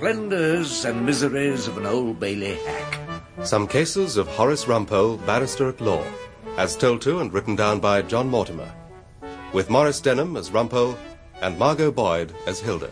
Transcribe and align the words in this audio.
The 0.00 0.06
splendours 0.06 0.84
and 0.86 1.04
miseries 1.04 1.68
of 1.68 1.76
an 1.76 1.84
Old 1.84 2.18
Bailey 2.18 2.54
hack. 2.54 2.98
Some 3.44 3.66
cases 3.66 4.16
of 4.16 4.26
Horace 4.28 4.64
Rumpole, 4.64 5.18
barrister 5.26 5.68
at 5.68 5.78
law, 5.82 6.02
as 6.56 6.74
told 6.74 7.02
to 7.02 7.18
and 7.18 7.30
written 7.30 7.54
down 7.54 7.80
by 7.80 8.00
John 8.00 8.30
Mortimer, 8.30 8.72
with 9.52 9.68
Maurice 9.68 10.00
Denham 10.00 10.38
as 10.38 10.52
Rumpole 10.52 10.96
and 11.42 11.58
Margot 11.58 11.90
Boyd 11.90 12.32
as 12.46 12.60
Hilda. 12.60 12.90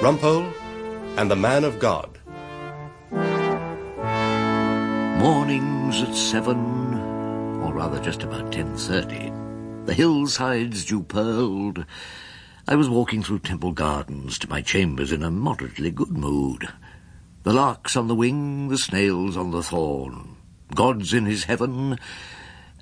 Rumpole 0.00 0.50
and 1.18 1.30
the 1.30 1.36
Man 1.36 1.64
of 1.64 1.78
God. 1.78 2.18
Mornings 5.20 6.00
at 6.00 6.14
seven, 6.14 6.94
or 7.62 7.74
rather 7.74 8.00
just 8.00 8.22
about 8.22 8.50
ten 8.50 8.74
thirty. 8.74 9.33
The 9.86 9.92
hillsides 9.92 10.86
dew 10.86 11.02
pearled. 11.02 11.84
I 12.66 12.74
was 12.74 12.88
walking 12.88 13.22
through 13.22 13.40
Temple 13.40 13.72
Gardens 13.72 14.38
to 14.38 14.48
my 14.48 14.62
chambers 14.62 15.12
in 15.12 15.22
a 15.22 15.30
moderately 15.30 15.90
good 15.90 16.10
mood. 16.10 16.68
The 17.42 17.52
larks 17.52 17.94
on 17.94 18.08
the 18.08 18.14
wing, 18.14 18.68
the 18.68 18.78
snails 18.78 19.36
on 19.36 19.50
the 19.50 19.62
thorn. 19.62 20.36
God's 20.74 21.12
in 21.12 21.26
his 21.26 21.44
heaven, 21.44 21.98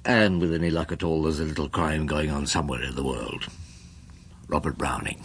and 0.04 0.40
with 0.40 0.54
any 0.54 0.70
luck 0.70 0.92
at 0.92 1.02
all, 1.02 1.24
there's 1.24 1.40
a 1.40 1.44
little 1.44 1.68
crime 1.68 2.06
going 2.06 2.30
on 2.30 2.46
somewhere 2.46 2.82
in 2.82 2.94
the 2.94 3.02
world. 3.02 3.48
Robert 4.46 4.78
Browning, 4.78 5.24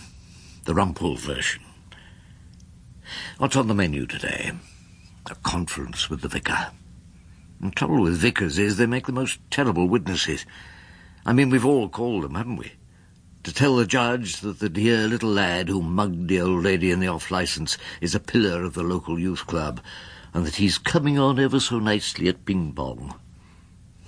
the 0.65 0.73
Rumpole 0.73 1.19
version. 1.19 1.61
What's 3.37 3.55
on 3.55 3.67
the 3.67 3.75
menu 3.75 4.07
today? 4.07 4.51
A 5.29 5.35
conference 5.35 6.09
with 6.09 6.21
the 6.21 6.27
vicar. 6.27 6.71
The 7.61 7.69
trouble 7.69 8.01
with 8.01 8.17
vicars 8.17 8.57
is 8.57 8.77
they 8.77 8.87
make 8.87 9.05
the 9.05 9.11
most 9.11 9.39
terrible 9.51 9.87
witnesses. 9.87 10.43
I 11.27 11.33
mean, 11.33 11.49
we've 11.49 11.65
all 11.65 11.89
called 11.89 12.23
them, 12.23 12.35
haven't 12.35 12.55
we? 12.55 12.71
To 13.43 13.53
tell 13.53 13.75
the 13.75 13.85
judge 13.85 14.39
that 14.41 14.59
the 14.59 14.69
dear 14.69 15.07
little 15.07 15.29
lad 15.29 15.67
who 15.69 15.81
mugged 15.81 16.29
the 16.29 16.39
old 16.41 16.63
lady 16.63 16.89
in 16.89 16.99
the 17.01 17.07
off-licence 17.07 17.77
is 18.01 18.15
a 18.15 18.19
pillar 18.19 18.63
of 18.63 18.73
the 18.73 18.83
local 18.83 19.19
youth 19.19 19.45
club, 19.45 19.81
and 20.33 20.45
that 20.45 20.55
he's 20.55 20.77
coming 20.77 21.19
on 21.19 21.37
ever 21.39 21.59
so 21.59 21.79
nicely 21.79 22.27
at 22.29 22.45
ping-pong. 22.45 23.13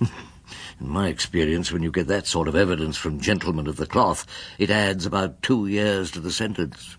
In 0.00 0.88
my 0.88 1.08
experience, 1.08 1.70
when 1.70 1.82
you 1.82 1.92
get 1.92 2.06
that 2.06 2.26
sort 2.26 2.48
of 2.48 2.56
evidence 2.56 2.96
from 2.96 3.20
gentlemen 3.20 3.66
of 3.66 3.76
the 3.76 3.86
cloth, 3.86 4.26
it 4.58 4.70
adds 4.70 5.04
about 5.04 5.42
two 5.42 5.66
years 5.66 6.10
to 6.12 6.20
the 6.20 6.32
sentence. 6.32 6.96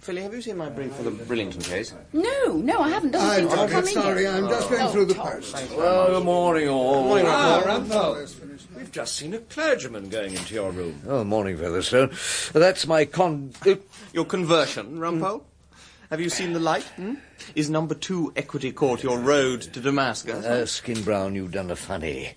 Philly, 0.00 0.22
have 0.22 0.34
you 0.34 0.42
seen 0.42 0.56
my 0.56 0.68
brief 0.68 0.92
for 0.96 1.04
the 1.04 1.12
Brillington 1.12 1.62
case? 1.64 1.94
No, 2.12 2.54
no, 2.56 2.80
I 2.80 2.88
haven't. 2.88 3.12
Doesn't 3.12 3.30
I'm 3.30 3.48
seem 3.48 3.50
to 3.50 3.56
not 3.56 3.70
come 3.70 3.86
in 3.86 3.92
sorry. 3.92 4.26
I'm 4.26 4.48
just 4.48 4.68
going 4.68 4.82
Oh, 4.82 4.88
through 4.88 5.04
the 5.04 5.14
post. 5.14 5.54
Well, 5.76 6.08
good 6.08 6.24
morning, 6.24 6.68
all. 6.68 7.02
Good 7.02 7.08
Morning, 7.08 7.26
Ah, 7.28 7.62
Rumpole. 7.64 8.16
Rumpole. 8.16 8.41
We've 8.82 8.90
just 8.90 9.14
seen 9.14 9.32
a 9.32 9.38
clergyman 9.38 10.08
going 10.08 10.34
into 10.34 10.54
your 10.54 10.72
room. 10.72 11.02
Oh, 11.06 11.22
morning, 11.22 11.56
Featherstone. 11.56 12.10
That's 12.52 12.84
my 12.84 13.04
con... 13.04 13.52
uh, 13.64 13.76
Your 14.12 14.24
conversion, 14.24 14.98
Rumpole? 14.98 15.44
Have 16.10 16.20
you 16.20 16.28
seen 16.28 16.52
the 16.52 16.58
light? 16.58 16.82
Hmm? 16.96 17.14
Is 17.54 17.70
number 17.70 17.94
two 17.94 18.32
Equity 18.34 18.72
Court 18.72 19.04
your 19.04 19.20
road 19.20 19.62
to 19.62 19.80
Damascus? 19.80 20.44
Uh, 20.44 20.48
Erskine-Brown, 20.48 21.36
you've 21.36 21.52
done 21.52 21.70
a 21.70 21.76
funny. 21.76 22.32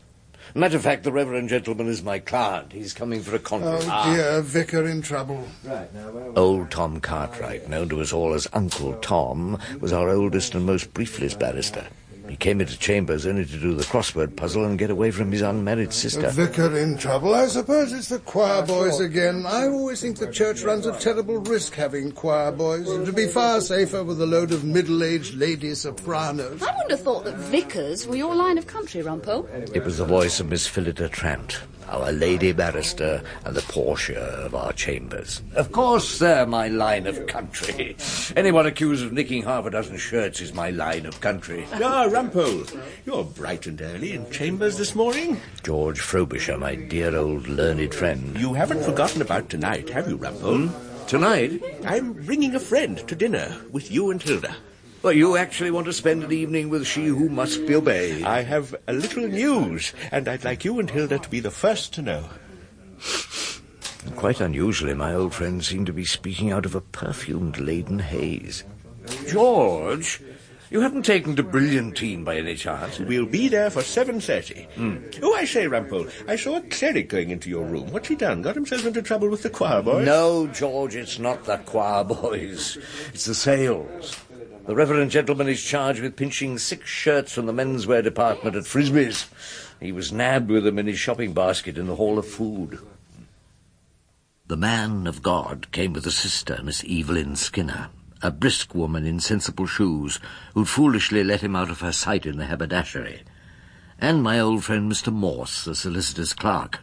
Matter 0.53 0.77
of 0.77 0.83
fact, 0.83 1.01
the 1.03 1.11
reverend 1.11 1.49
gentleman 1.49 1.87
is 1.87 2.03
my 2.03 2.19
client. 2.19 2.73
He's 2.73 2.93
coming 2.93 3.23
for 3.23 3.35
a 3.35 3.39
conference. 3.39 3.87
Oh 3.89 4.13
dear, 4.13 4.41
vicar 4.41 4.85
in 4.85 5.01
trouble. 5.01 5.43
Right, 5.63 5.91
now, 5.95 6.11
where 6.11 6.31
Old 6.37 6.69
Tom 6.69 7.01
Cartwright, 7.01 7.67
known 7.67 7.89
to 7.89 8.01
us 8.01 8.13
all 8.13 8.35
as 8.35 8.47
Uncle 8.53 8.93
Tom, 9.01 9.57
was 9.79 9.91
our 9.91 10.09
oldest 10.11 10.53
and 10.53 10.63
most 10.63 10.93
briefless 10.93 11.37
barrister. 11.37 11.87
He 12.29 12.35
came 12.35 12.59
into 12.59 12.77
chambers 12.77 13.25
only 13.25 13.45
to 13.45 13.57
do 13.57 13.73
the 13.75 13.83
crossword 13.83 14.35
puzzle 14.35 14.65
and 14.65 14.77
get 14.79 14.89
away 14.89 15.11
from 15.11 15.31
his 15.31 15.41
unmarried 15.41 15.89
A 15.89 15.91
sister. 15.91 16.29
vicar 16.29 16.75
in 16.77 16.97
trouble. 16.97 17.33
I 17.33 17.47
suppose 17.47 17.93
it's 17.93 18.09
the 18.09 18.19
choir 18.19 18.65
boys 18.65 18.99
again. 18.99 19.45
I 19.45 19.67
always 19.67 20.01
think 20.01 20.17
the 20.17 20.31
church 20.31 20.63
runs 20.63 20.85
a 20.85 20.97
terrible 20.99 21.37
risk 21.37 21.73
having 21.75 22.11
choir 22.11 22.51
boys. 22.51 22.89
It 22.89 22.99
would 22.99 23.15
be 23.15 23.27
far 23.27 23.61
safer 23.61 24.03
with 24.03 24.21
a 24.21 24.25
load 24.25 24.51
of 24.51 24.63
middle-aged 24.63 25.35
lady 25.35 25.75
sopranos. 25.75 26.61
I 26.61 26.71
wouldn't 26.73 26.91
have 26.91 27.01
thought 27.01 27.25
that 27.25 27.35
vicars 27.35 28.07
were 28.07 28.15
your 28.15 28.35
line 28.35 28.57
of 28.57 28.67
country, 28.67 29.01
Rumpole. 29.01 29.47
It 29.75 29.83
was 29.83 29.97
the 29.97 30.05
voice 30.05 30.39
of 30.39 30.49
Miss 30.49 30.67
Phillida 30.67 31.09
Trant, 31.09 31.59
our 31.89 32.11
lady 32.11 32.51
barrister 32.51 33.21
and 33.45 33.55
the 33.55 33.61
Portia 33.61 34.19
of 34.43 34.55
our 34.55 34.73
chambers. 34.73 35.41
Of 35.55 35.71
course, 35.71 36.19
they're 36.19 36.45
my 36.47 36.67
line 36.67 37.05
of 37.07 37.27
country. 37.27 37.95
Anyone 38.35 38.65
accused 38.65 39.05
of 39.05 39.13
nicking 39.13 39.43
half 39.43 39.65
a 39.65 39.69
dozen 39.69 39.97
shirts 39.97 40.41
is 40.41 40.53
my 40.53 40.71
line 40.71 41.05
of 41.05 41.21
country. 41.21 41.65
Ah, 41.73 42.05
Rumpole, 42.15 42.81
you're 43.05 43.25
bright 43.25 43.67
and 43.67 43.81
early 43.81 44.13
in 44.13 44.31
chambers 44.31 44.77
this 44.77 44.95
morning. 44.95 45.37
George 45.63 45.99
Frobisher, 45.99 46.57
my 46.57 46.73
dear 46.73 47.13
old 47.13 47.49
learned 47.49 47.93
friend. 47.93 48.39
You 48.39 48.53
haven't 48.53 48.85
forgotten 48.85 49.21
about 49.21 49.49
tonight, 49.49 49.89
have 49.89 50.07
you, 50.07 50.17
Rumpole? 50.17 50.71
Tonight? 51.07 51.61
I'm 51.85 52.13
bringing 52.13 52.55
a 52.55 52.59
friend 52.61 52.97
to 53.09 53.15
dinner 53.17 53.57
with 53.69 53.91
you 53.91 54.11
and 54.11 54.23
Hilda. 54.23 54.55
Well, 55.03 55.11
you 55.11 55.35
actually 55.35 55.71
want 55.71 55.87
to 55.87 55.93
spend 55.93 56.23
an 56.23 56.31
evening 56.31 56.69
with 56.69 56.87
she 56.87 57.07
who 57.07 57.27
must 57.27 57.67
be 57.67 57.75
obeyed. 57.75 58.23
I 58.23 58.43
have 58.43 58.73
a 58.87 58.93
little 58.93 59.27
news, 59.27 59.91
and 60.09 60.29
I'd 60.29 60.45
like 60.45 60.63
you 60.63 60.79
and 60.79 60.89
Hilda 60.89 61.19
to 61.19 61.29
be 61.29 61.41
the 61.41 61.51
first 61.51 61.93
to 61.95 62.01
know. 62.01 62.29
Quite 64.15 64.39
unusually, 64.39 64.93
my 64.93 65.13
old 65.13 65.33
friend 65.33 65.61
seemed 65.61 65.87
to 65.87 65.93
be 65.93 66.05
speaking 66.05 66.53
out 66.53 66.65
of 66.65 66.75
a 66.75 66.81
perfumed-laden 66.81 67.99
haze. 67.99 68.63
George, 69.27 70.21
you 70.69 70.81
haven't 70.81 71.03
taken 71.03 71.35
to 71.35 71.43
Brilliantine 71.43 72.23
by 72.23 72.37
any 72.37 72.55
chance? 72.55 72.99
We'll 72.99 73.25
be 73.25 73.47
there 73.47 73.69
for 73.69 73.81
7.30. 73.81 74.69
Hmm. 74.71 74.97
Oh, 75.23 75.33
I 75.35 75.45
say, 75.45 75.65
Rumpole, 75.65 76.11
I 76.27 76.35
saw 76.35 76.57
a 76.57 76.61
cleric 76.61 77.09
going 77.09 77.29
into 77.29 77.49
your 77.49 77.65
room. 77.65 77.91
What's 77.91 78.07
he 78.07 78.15
done? 78.15 78.41
Got 78.41 78.55
himself 78.55 78.85
into 78.85 79.01
trouble 79.01 79.29
with 79.29 79.43
the 79.43 79.49
choir 79.49 79.81
boys? 79.81 80.05
No, 80.05 80.47
George, 80.47 80.95
it's 80.95 81.19
not 81.19 81.45
the 81.45 81.57
choir 81.57 82.03
boys. 82.03 82.77
It's 83.13 83.25
the 83.25 83.35
sales. 83.35 84.17
The 84.65 84.75
reverend 84.75 85.11
gentleman 85.11 85.47
is 85.47 85.63
charged 85.63 86.01
with 86.01 86.15
pinching 86.15 86.57
six 86.57 86.89
shirts 86.89 87.33
from 87.33 87.45
the 87.45 87.53
menswear 87.53 88.03
department 88.03 88.55
at 88.55 88.63
Frisbee's. 88.63 89.27
He 89.79 89.91
was 89.91 90.11
nabbed 90.11 90.49
with 90.49 90.63
them 90.63 90.79
in 90.79 90.87
his 90.87 90.97
shopping 90.97 91.33
basket 91.33 91.77
in 91.77 91.85
the 91.85 91.95
Hall 91.95 92.17
of 92.17 92.27
Food. 92.27 92.79
The 94.47 94.57
man 94.57 95.05
of 95.05 95.21
God 95.21 95.71
came 95.71 95.93
with 95.93 96.07
a 96.07 96.11
sister, 96.11 96.59
Miss 96.63 96.83
Evelyn 96.89 97.35
Skinner, 97.35 97.89
a 98.25 98.31
brisk 98.31 98.73
woman 98.73 99.05
in 99.05 99.19
sensible 99.19 99.67
shoes, 99.67 100.19
who'd 100.55 100.67
foolishly 100.67 101.23
let 101.23 101.41
him 101.41 101.55
out 101.55 101.69
of 101.69 101.81
her 101.81 101.91
sight 101.91 102.25
in 102.25 102.37
the 102.37 102.45
haberdashery, 102.45 103.21
and 103.99 104.23
my 104.23 104.39
old 104.39 104.63
friend 104.63 104.91
Mr. 104.91 105.13
Morse, 105.13 105.63
the 105.63 105.75
solicitor's 105.75 106.33
clerk. 106.33 106.79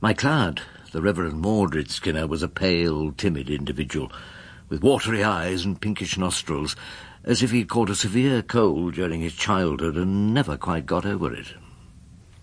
My 0.00 0.14
client, 0.14 0.62
the 0.92 1.02
Reverend 1.02 1.40
Mordred 1.40 1.90
Skinner, 1.90 2.28
was 2.28 2.44
a 2.44 2.48
pale, 2.48 3.10
timid 3.10 3.50
individual, 3.50 4.12
with 4.68 4.84
watery 4.84 5.24
eyes 5.24 5.64
and 5.64 5.80
pinkish 5.80 6.16
nostrils, 6.16 6.76
as 7.24 7.42
if 7.42 7.50
he'd 7.50 7.68
caught 7.68 7.90
a 7.90 7.96
severe 7.96 8.40
cold 8.40 8.94
during 8.94 9.22
his 9.22 9.34
childhood 9.34 9.96
and 9.96 10.32
never 10.32 10.56
quite 10.56 10.86
got 10.86 11.04
over 11.04 11.34
it. 11.34 11.54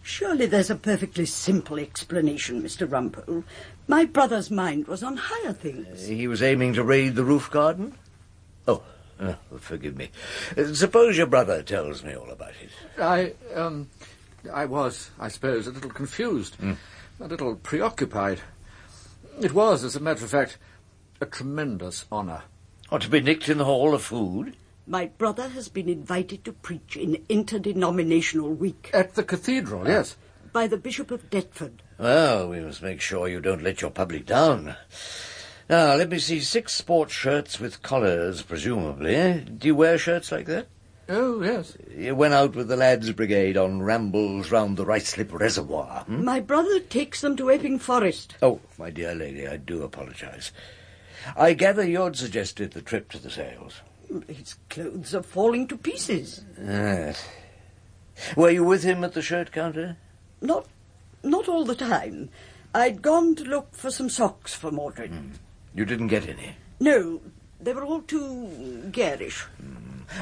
Surely 0.04 0.46
there's 0.46 0.70
a 0.70 0.76
perfectly 0.76 1.26
simple 1.26 1.80
explanation, 1.80 2.62
Mr. 2.62 2.86
Rumpole. 2.86 3.46
My 3.88 4.04
brother's 4.04 4.52
mind 4.52 4.86
was 4.86 5.02
on 5.02 5.16
higher 5.16 5.54
things. 5.54 6.08
He 6.08 6.28
was 6.28 6.44
aiming 6.44 6.74
to 6.74 6.84
raid 6.84 7.16
the 7.16 7.24
roof 7.24 7.50
garden? 7.50 7.98
Oh, 8.68 8.84
uh, 9.18 9.36
forgive 9.60 9.96
me. 9.96 10.10
Uh, 10.58 10.74
suppose 10.74 11.18
your 11.18 11.28
brother 11.28 11.64
tells 11.64 12.04
me 12.04 12.16
all 12.16 12.30
about 12.30 12.52
it. 12.62 13.02
I, 13.02 13.34
um, 13.56 13.90
I 14.52 14.66
was, 14.66 15.10
I 15.18 15.30
suppose, 15.30 15.68
a 15.68 15.72
little 15.72 15.90
confused, 15.90 16.58
a 16.62 17.28
little 17.28 17.56
preoccupied. 17.56 18.42
It 19.42 19.54
was, 19.54 19.86
as 19.86 19.96
a 19.96 20.02
matter 20.02 20.26
of 20.26 20.32
fact, 20.32 20.58
a 21.22 21.26
tremendous 21.26 22.06
honour. 22.12 22.44
Or 22.92 23.00
to 23.00 23.10
be 23.10 23.22
nicked 23.22 23.48
in 23.48 23.58
the 23.58 23.66
Hall 23.66 23.96
of 23.96 24.04
Food? 24.04 24.58
My 24.86 25.06
brother 25.06 25.50
has 25.50 25.70
been 25.70 25.88
invited 25.88 26.44
to 26.44 26.52
preach 26.52 26.98
in 26.98 27.24
interdenominational 27.30 28.50
week 28.54 28.90
At 28.94 29.16
the 29.16 29.24
cathedral, 29.24 29.88
yes. 29.88 30.18
by 30.52 30.68
the 30.68 30.78
Bishop 30.78 31.10
of 31.10 31.30
Deptford. 31.30 31.82
Well, 31.98 32.50
we 32.50 32.60
must 32.60 32.82
make 32.82 33.00
sure 33.00 33.28
you 33.30 33.40
don't 33.40 33.64
let 33.64 33.82
your 33.82 33.92
public 33.92 34.26
down. 34.26 34.76
Now, 35.70 35.96
let 35.96 36.10
me 36.10 36.20
see. 36.20 36.42
Six 36.42 36.74
sports 36.74 37.14
shirts 37.14 37.60
with 37.60 37.82
collars, 37.82 38.42
presumably. 38.42 39.46
Do 39.58 39.68
you 39.68 39.76
wear 39.76 39.98
shirts 39.98 40.32
like 40.32 40.48
that? 40.48 40.68
Oh, 41.08 41.42
yes. 41.42 41.78
You 41.96 42.16
went 42.16 42.34
out 42.34 42.56
with 42.56 42.68
the 42.68 42.76
lads' 42.76 43.12
brigade 43.14 43.56
on 43.56 43.82
rambles 43.82 44.52
round 44.52 44.76
the 44.76 44.86
Ruislip 44.86 45.32
Reservoir. 45.32 46.04
hmm? 46.06 46.24
My 46.26 46.40
brother 46.42 46.80
takes 46.80 47.22
them 47.22 47.38
to 47.38 47.50
Epping 47.50 47.80
Forest. 47.80 48.36
Oh, 48.42 48.60
my 48.78 48.90
dear 48.90 49.16
lady, 49.16 49.48
I 49.48 49.58
do 49.58 49.84
apologize. 49.84 50.52
I 51.38 51.54
gather 51.54 51.88
you'd 51.88 52.18
suggested 52.18 52.72
the 52.72 52.82
trip 52.82 53.10
to 53.12 53.18
the 53.20 53.30
sales. 53.30 53.82
His 54.28 54.56
clothes 54.70 55.16
are 55.16 55.24
falling 55.24 55.68
to 55.68 55.78
pieces. 55.78 56.44
Yes. 56.62 57.28
Were 58.36 58.52
you 58.52 58.64
with 58.64 58.84
him 58.84 59.04
at 59.04 59.14
the 59.14 59.22
shirt 59.22 59.52
counter? 59.52 59.98
Not, 60.42 60.68
not 61.24 61.48
all 61.48 61.66
the 61.66 61.76
time. 61.76 62.30
I'd 62.76 63.02
gone 63.02 63.36
to 63.36 63.44
look 63.44 63.74
for 63.74 63.92
some 63.92 64.10
socks 64.10 64.54
for 64.54 64.72
Mordred. 64.72 65.12
You 65.76 65.86
didn't 65.86 66.08
get 66.08 66.28
any. 66.28 66.56
No, 66.80 67.22
they 67.60 67.74
were 67.74 67.84
all 67.84 68.02
too 68.02 68.90
garish. 68.92 69.46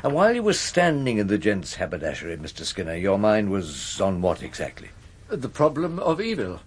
And 0.03 0.13
while 0.13 0.33
you 0.33 0.43
were 0.43 0.53
standing 0.53 1.17
in 1.17 1.27
the 1.27 1.37
gents' 1.37 1.75
haberdashery, 1.75 2.37
Mr. 2.37 2.63
Skinner, 2.63 2.95
your 2.95 3.17
mind 3.17 3.49
was 3.49 3.99
on 3.99 4.21
what 4.21 4.41
exactly? 4.43 4.89
The 5.27 5.49
problem 5.49 5.99
of 5.99 6.21
evil. 6.21 6.59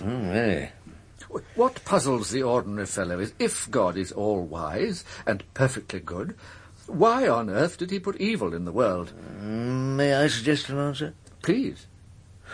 Mm, 0.00 0.34
eh. 0.34 0.68
What 1.56 1.84
puzzles 1.84 2.30
the 2.30 2.42
ordinary 2.42 2.86
fellow 2.86 3.18
is 3.18 3.32
if 3.38 3.70
God 3.70 3.96
is 3.96 4.12
all 4.12 4.42
wise 4.42 5.04
and 5.26 5.42
perfectly 5.54 6.00
good, 6.00 6.34
why 6.88 7.28
on 7.28 7.50
earth 7.50 7.78
did 7.78 7.90
he 7.90 8.00
put 8.00 8.16
evil 8.16 8.54
in 8.54 8.64
the 8.64 8.72
world? 8.72 9.12
Mm, 9.40 9.96
may 9.96 10.14
I 10.14 10.26
suggest 10.28 10.68
an 10.68 10.78
answer? 10.78 11.14
Please. 11.42 11.86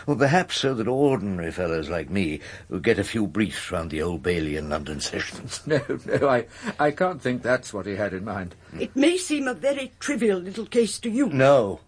Well, 0.07 0.17
perhaps 0.17 0.59
so 0.59 0.75
that 0.75 0.89
ordinary 0.89 1.53
fellows 1.53 1.89
like 1.89 2.11
me 2.11 2.41
would 2.69 2.83
get 2.83 2.99
a 2.99 3.05
few 3.05 3.27
briefs 3.27 3.71
round 3.71 3.91
the 3.91 4.03
Old 4.03 4.23
Bailey 4.23 4.57
and 4.57 4.69
London 4.69 5.01
sessions. 5.01 5.63
No, 5.67 5.81
no, 6.05 6.29
I, 6.29 6.47
I 6.79 6.91
can't 6.91 7.23
think 7.23 7.43
that's 7.43 7.73
what 7.73 7.87
he 7.87 7.97
had 7.97 8.13
in 8.13 8.25
mind. 8.25 8.55
It 8.79 8.95
may 8.95 9.17
seem 9.17 9.49
a 9.49 9.55
very 9.55 9.93
trivial 10.01 10.39
little 10.39 10.67
case 10.67 10.99
to 11.01 11.11
you. 11.11 11.29
No, 11.29 11.81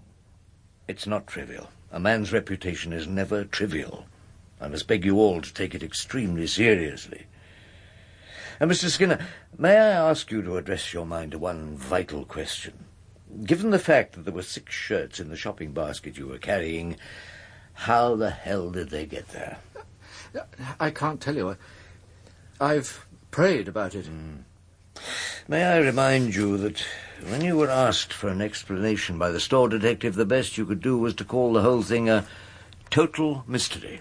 it's 0.89 1.07
not 1.07 1.27
trivial. 1.27 1.69
A 1.93 2.01
man's 2.01 2.33
reputation 2.33 2.93
is 2.93 3.07
never 3.07 3.45
trivial. 3.45 4.07
I 4.61 4.69
must 4.69 4.87
beg 4.87 5.05
you 5.05 5.19
all 5.19 5.43
to 5.43 5.53
take 5.53 5.75
it 5.75 5.83
extremely 5.83 6.47
seriously. 6.47 7.27
And, 8.59 8.71
Mr. 8.71 8.89
Skinner, 8.89 9.19
may 9.59 9.77
I 9.77 10.09
ask 10.11 10.31
you 10.31 10.43
to 10.43 10.57
address 10.57 10.93
your 10.93 11.05
mind 11.05 11.33
to 11.33 11.39
one 11.39 11.77
vital 11.77 12.25
question? 12.25 12.87
Given 13.45 13.71
the 13.71 13.79
fact 13.79 14.15
that 14.15 14.25
there 14.25 14.33
were 14.33 14.43
six 14.43 14.75
shirts 14.75 15.21
in 15.21 15.29
the 15.29 15.37
shopping 15.37 15.73
basket 15.73 16.17
you 16.17 16.27
were 16.27 16.39
carrying, 16.39 16.97
how 17.75 18.17
the 18.17 18.31
hell 18.31 18.71
did 18.71 18.89
they 18.89 19.05
get 19.05 19.29
there? 19.29 19.59
I 20.81 20.91
can't 20.91 21.21
tell 21.21 21.37
you. 21.37 21.57
I've 22.61 23.07
prayed 23.31 23.69
about 23.69 23.95
it. 23.95 24.07
Hmm. 24.07 24.37
May 25.47 25.63
I 25.65 25.79
remind 25.79 26.35
you 26.35 26.57
that 26.57 26.83
when 27.29 27.43
you 27.43 27.57
were 27.57 27.71
asked 27.71 28.13
for 28.13 28.29
an 28.29 28.41
explanation 28.41 29.19
by 29.19 29.31
the 29.31 29.41
store 29.41 29.69
detective, 29.69 30.15
the 30.15 30.25
best 30.25 30.57
you 30.57 30.65
could 30.65 30.81
do 30.81 30.97
was 30.97 31.15
to 31.17 31.25
call 31.25 31.53
the 31.53 31.63
whole 31.63 31.83
thing 31.83 32.09
a 32.09 32.27
total 32.89 33.45
mystery. 33.47 34.01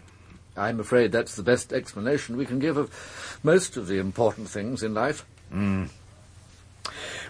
I'm 0.57 0.79
afraid 0.79 1.11
that's 1.11 1.35
the 1.35 1.43
best 1.43 1.73
explanation 1.73 2.37
we 2.37 2.45
can 2.45 2.59
give 2.59 2.77
of 2.77 3.39
most 3.43 3.77
of 3.77 3.87
the 3.87 3.99
important 3.99 4.49
things 4.49 4.83
in 4.83 4.93
life. 4.93 5.25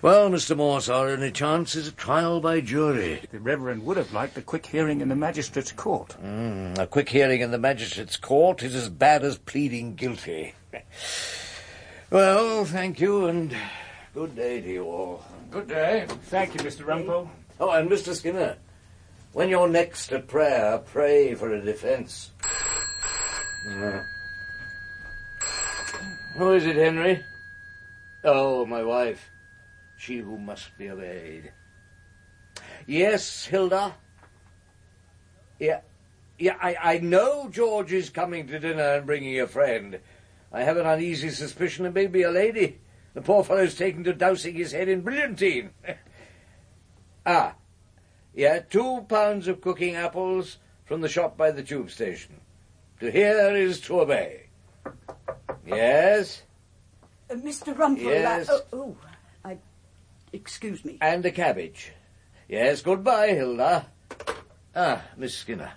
Well, 0.01 0.29
Mr. 0.29 0.55
Morse, 0.55 0.89
our 0.89 1.09
only 1.09 1.31
chance 1.31 1.75
is 1.75 1.87
a 1.87 1.91
trial 1.91 2.39
by 2.39 2.61
jury. 2.61 3.21
The 3.31 3.39
Reverend 3.39 3.85
would 3.85 3.97
have 3.97 4.13
liked 4.13 4.37
a 4.37 4.41
quick 4.41 4.65
hearing 4.65 5.01
in 5.01 5.09
the 5.09 5.15
magistrate's 5.15 5.71
court. 5.71 6.15
Mm, 6.23 6.77
a 6.77 6.85
quick 6.85 7.09
hearing 7.09 7.41
in 7.41 7.51
the 7.51 7.57
magistrate's 7.57 8.17
court 8.17 8.61
is 8.61 8.75
as 8.75 8.89
bad 8.89 9.23
as 9.23 9.37
pleading 9.37 9.95
guilty. 9.95 10.53
Well, 12.11 12.65
thank 12.65 12.99
you, 12.99 13.25
and 13.25 13.55
good 14.13 14.35
day 14.35 14.61
to 14.61 14.69
you 14.69 14.83
all. 14.83 15.25
Good 15.49 15.67
day. 15.67 16.05
Thank 16.25 16.53
you, 16.53 16.59
Mr. 16.59 16.85
Rumpole. 16.85 17.29
Oh, 17.59 17.71
and 17.71 17.89
Mr. 17.89 18.13
Skinner, 18.13 18.57
when 19.33 19.49
you're 19.49 19.69
next 19.69 20.11
at 20.11 20.27
prayer, 20.27 20.77
pray 20.77 21.33
for 21.33 21.51
a 21.51 21.61
defence. 21.61 22.31
Uh, 23.67 24.03
Who 26.37 26.53
is 26.53 26.65
it, 26.65 26.75
Henry? 26.75 27.23
Oh, 28.23 28.65
my 28.65 28.83
wife. 28.83 29.31
She 29.97 30.17
who 30.17 30.37
must 30.37 30.77
be 30.77 30.89
obeyed. 30.89 31.51
Yes, 32.85 33.45
Hilda? 33.45 33.95
Yeah, 35.59 35.81
yeah, 36.37 36.57
I, 36.61 36.75
I 36.83 36.97
know 36.99 37.49
George 37.49 37.93
is 37.93 38.09
coming 38.09 38.47
to 38.47 38.59
dinner 38.59 38.95
and 38.95 39.05
bringing 39.05 39.39
a 39.39 39.47
friend. 39.47 39.99
I 40.51 40.63
have 40.63 40.77
an 40.77 40.85
uneasy 40.85 41.29
suspicion 41.29 41.85
it 41.85 41.93
may 41.93 42.07
be 42.07 42.23
a 42.23 42.31
lady. 42.31 42.79
The 43.13 43.21
poor 43.21 43.43
fellow's 43.43 43.75
taken 43.75 44.03
to 44.03 44.13
dousing 44.13 44.55
his 44.55 44.73
head 44.73 44.89
in 44.89 45.01
brilliantine. 45.01 45.71
ah, 47.25 47.55
yeah, 48.33 48.59
two 48.59 49.05
pounds 49.07 49.47
of 49.47 49.61
cooking 49.61 49.95
apples 49.95 50.57
from 50.83 51.01
the 51.01 51.09
shop 51.09 51.37
by 51.37 51.51
the 51.51 51.63
tube 51.63 51.89
station. 51.89 52.41
To 52.99 53.11
hear 53.11 53.55
is 53.55 53.79
to 53.81 54.01
obey. 54.01 54.41
Yes, 55.65 56.41
Uh, 57.29 57.33
Mr. 57.35 57.75
Rumpole, 57.75 58.03
Yes. 58.03 58.47
Oh, 58.51 58.61
oh, 58.73 58.95
I, 59.43 59.57
excuse 60.31 60.85
me. 60.85 60.97
and 61.01 61.25
a 61.25 61.31
cabbage. 61.31 61.91
Yes, 62.47 62.81
goodbye, 62.81 63.29
Hilda. 63.29 63.87
Ah, 64.75 65.01
Miss 65.17 65.35
Skinner. 65.35 65.71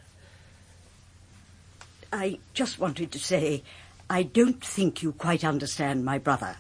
I 2.12 2.38
just 2.55 2.79
wanted 2.79 3.12
to 3.12 3.19
say, 3.19 3.62
I 4.11 4.23
don't 4.23 4.62
think 4.65 5.03
you 5.03 5.12
quite 5.12 5.44
understand 5.44 6.05
my 6.05 6.19
brother. 6.19 6.56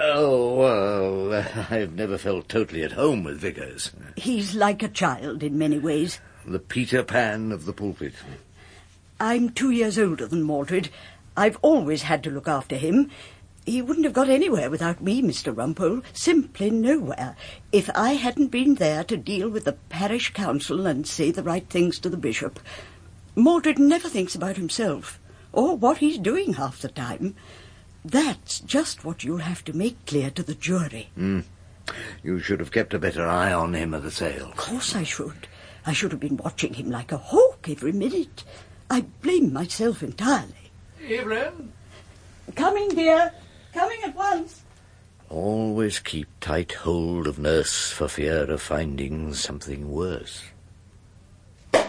Oh, 0.00 0.54
well, 0.54 1.44
I've 1.70 1.94
never 1.94 2.18
felt 2.18 2.48
totally 2.48 2.82
at 2.82 2.92
home 2.92 3.24
with 3.24 3.40
vicars. 3.40 3.92
He's 4.16 4.54
like 4.54 4.82
a 4.82 4.88
child 4.88 5.42
in 5.42 5.56
many 5.58 5.78
ways. 5.78 6.20
The 6.46 6.58
Peter 6.58 7.02
Pan 7.02 7.50
of 7.52 7.64
the 7.64 7.72
pulpit. 7.72 8.14
I'm 9.20 9.50
two 9.50 9.70
years 9.70 9.98
older 9.98 10.26
than 10.26 10.42
Mordred. 10.42 10.90
I've 11.36 11.58
always 11.60 12.02
had 12.02 12.22
to 12.24 12.30
look 12.30 12.46
after 12.46 12.76
him. 12.76 13.10
He 13.66 13.82
wouldn't 13.82 14.04
have 14.04 14.14
got 14.14 14.28
anywhere 14.28 14.70
without 14.70 15.02
me, 15.02 15.20
Mr. 15.22 15.54
Rumpole. 15.54 16.02
Simply 16.12 16.70
nowhere. 16.70 17.36
If 17.72 17.90
I 17.94 18.12
hadn't 18.14 18.48
been 18.48 18.76
there 18.76 19.04
to 19.04 19.16
deal 19.16 19.48
with 19.48 19.64
the 19.64 19.72
parish 19.88 20.32
council 20.32 20.86
and 20.86 21.06
say 21.06 21.30
the 21.30 21.42
right 21.42 21.68
things 21.68 21.98
to 22.00 22.08
the 22.08 22.16
bishop. 22.16 22.60
Mordred 23.34 23.78
never 23.78 24.08
thinks 24.08 24.34
about 24.34 24.56
himself, 24.56 25.20
or 25.52 25.76
what 25.76 25.98
he's 25.98 26.18
doing 26.18 26.54
half 26.54 26.80
the 26.80 26.88
time. 26.88 27.34
That's 28.04 28.60
just 28.60 29.04
what 29.04 29.24
you'll 29.24 29.38
have 29.38 29.64
to 29.64 29.76
make 29.76 30.06
clear 30.06 30.30
to 30.30 30.42
the 30.42 30.54
jury. 30.54 31.10
Hmm. 31.14 31.40
You 32.22 32.38
should 32.38 32.60
have 32.60 32.72
kept 32.72 32.94
a 32.94 32.98
better 32.98 33.26
eye 33.26 33.52
on 33.52 33.74
him 33.74 33.94
at 33.94 34.02
the 34.02 34.10
sale. 34.10 34.50
Of 34.50 34.56
course 34.56 34.94
I 34.94 35.02
should. 35.02 35.48
I 35.84 35.92
should 35.92 36.12
have 36.12 36.20
been 36.20 36.36
watching 36.36 36.74
him 36.74 36.90
like 36.90 37.12
a 37.12 37.16
hawk 37.16 37.68
every 37.68 37.92
minute. 37.92 38.44
I 38.90 39.02
blame 39.22 39.52
myself 39.52 40.02
entirely. 40.02 40.70
Evelyn? 41.06 41.72
Coming, 42.54 42.88
dear. 42.90 43.32
Coming 43.74 43.98
at 44.04 44.16
once. 44.16 44.62
Always 45.28 45.98
keep 45.98 46.28
tight 46.40 46.72
hold 46.72 47.26
of 47.26 47.38
nurse 47.38 47.90
for 47.90 48.08
fear 48.08 48.50
of 48.50 48.62
finding 48.62 49.34
something 49.34 49.90
worse. 49.90 50.42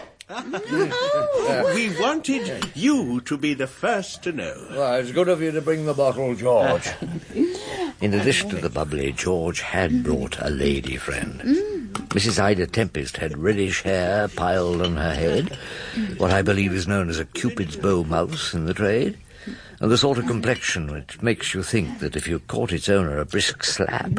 We 1.74 1.90
wanted 1.98 2.70
you 2.76 3.20
to 3.22 3.36
be 3.36 3.54
the 3.54 3.66
first 3.66 4.22
to 4.22 4.32
know. 4.32 4.54
Well, 4.70 4.94
it's 4.94 5.10
good 5.10 5.28
of 5.28 5.42
you 5.42 5.50
to 5.50 5.60
bring 5.60 5.86
the 5.86 5.94
bottle, 5.94 6.36
George. 6.36 6.88
In 8.00 8.14
addition 8.14 8.48
to 8.50 8.56
the 8.56 8.70
bubbly, 8.70 9.10
George 9.10 9.60
had 9.60 10.04
brought 10.04 10.38
a 10.38 10.48
lady 10.48 10.96
friend. 10.96 11.40
Mm. 11.40 11.79
Mrs. 12.10 12.38
Ida 12.38 12.66
Tempest 12.66 13.16
had 13.16 13.38
reddish 13.38 13.82
hair 13.82 14.28
piled 14.28 14.82
on 14.82 14.96
her 14.96 15.14
head, 15.14 15.56
what 16.18 16.30
I 16.30 16.42
believe 16.42 16.72
is 16.72 16.88
known 16.88 17.08
as 17.08 17.18
a 17.18 17.24
cupid's 17.24 17.76
bow 17.76 18.04
mouse 18.04 18.54
in 18.54 18.66
the 18.66 18.74
trade, 18.74 19.18
and 19.80 19.90
the 19.90 19.98
sort 19.98 20.18
of 20.18 20.26
complexion 20.26 20.92
which 20.92 21.22
makes 21.22 21.54
you 21.54 21.62
think 21.62 22.00
that 22.00 22.16
if 22.16 22.28
you 22.28 22.40
caught 22.40 22.72
its 22.72 22.88
owner 22.88 23.18
a 23.18 23.24
brisk 23.24 23.64
slap, 23.64 24.10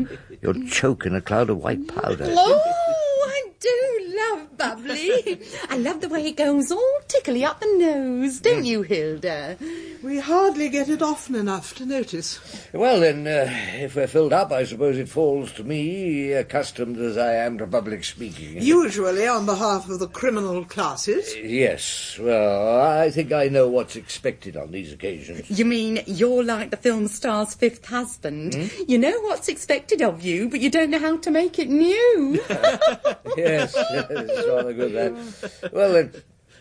you'd 0.41 0.71
choke 0.71 1.05
in 1.05 1.15
a 1.15 1.21
cloud 1.21 1.49
of 1.49 1.57
white 1.57 1.87
powder. 1.87 2.27
Oh, 2.29 3.27
I 3.29 3.51
do 3.59 4.15
love 4.17 4.57
Bubbly. 4.57 5.41
I 5.69 5.77
love 5.77 6.01
the 6.01 6.09
way 6.09 6.27
it 6.27 6.37
goes 6.37 6.71
all 6.71 6.99
tickly 7.07 7.43
up 7.43 7.59
the 7.59 7.77
nose, 7.77 8.39
don't 8.39 8.65
you, 8.65 8.81
Hilda? 8.81 9.57
We 10.03 10.17
hardly 10.19 10.69
get 10.69 10.89
it 10.89 11.03
often 11.03 11.35
enough 11.35 11.75
to 11.75 11.85
notice. 11.85 12.39
Well, 12.73 13.01
then, 13.01 13.27
uh, 13.27 13.47
if 13.75 13.95
we're 13.95 14.07
filled 14.07 14.33
up, 14.33 14.51
I 14.51 14.63
suppose 14.63 14.97
it 14.97 15.07
falls 15.07 15.51
to 15.53 15.63
me, 15.63 16.31
accustomed 16.31 16.97
as 16.97 17.19
I 17.19 17.35
am 17.35 17.59
to 17.59 17.67
public 17.67 18.03
speaking. 18.03 18.59
Usually 18.59 19.27
on 19.27 19.45
behalf 19.45 19.87
of 19.89 19.99
the 19.99 20.07
criminal 20.07 20.65
classes. 20.65 21.35
Yes, 21.37 22.17
well, 22.19 22.81
I 22.81 23.11
think 23.11 23.31
I 23.31 23.47
know 23.47 23.67
what's 23.67 23.95
expected 23.95 24.57
on 24.57 24.71
these 24.71 24.91
occasions. 24.91 25.47
You 25.51 25.65
mean 25.65 26.01
you're 26.07 26.43
like 26.43 26.71
the 26.71 26.77
film 26.77 27.07
star's 27.07 27.53
fifth 27.53 27.85
husband? 27.85 28.71
You 28.87 28.97
know 28.97 29.19
what's 29.21 29.49
expected 29.49 30.01
of 30.01 30.23
you, 30.23 30.49
but 30.49 30.61
you 30.61 30.71
don't 30.71 30.89
know 30.89 30.99
how 30.99 31.17
to 31.17 31.29
make 31.29 31.59
it 31.59 31.69
new. 31.69 32.39
yes, 33.37 33.75
it's 33.75 34.47
rather 34.47 34.73
good, 34.73 34.93
that. 34.93 35.71
Well, 35.71 35.93
then, 35.93 36.13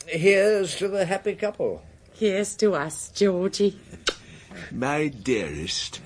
here's 0.07 0.77
to 0.77 0.89
the 0.89 1.07
happy 1.07 1.35
couple. 1.37 1.83
Here's 2.21 2.55
to 2.57 2.75
us, 2.75 3.11
Georgie. 3.15 3.81
My 4.71 5.09
dearest. 5.09 6.03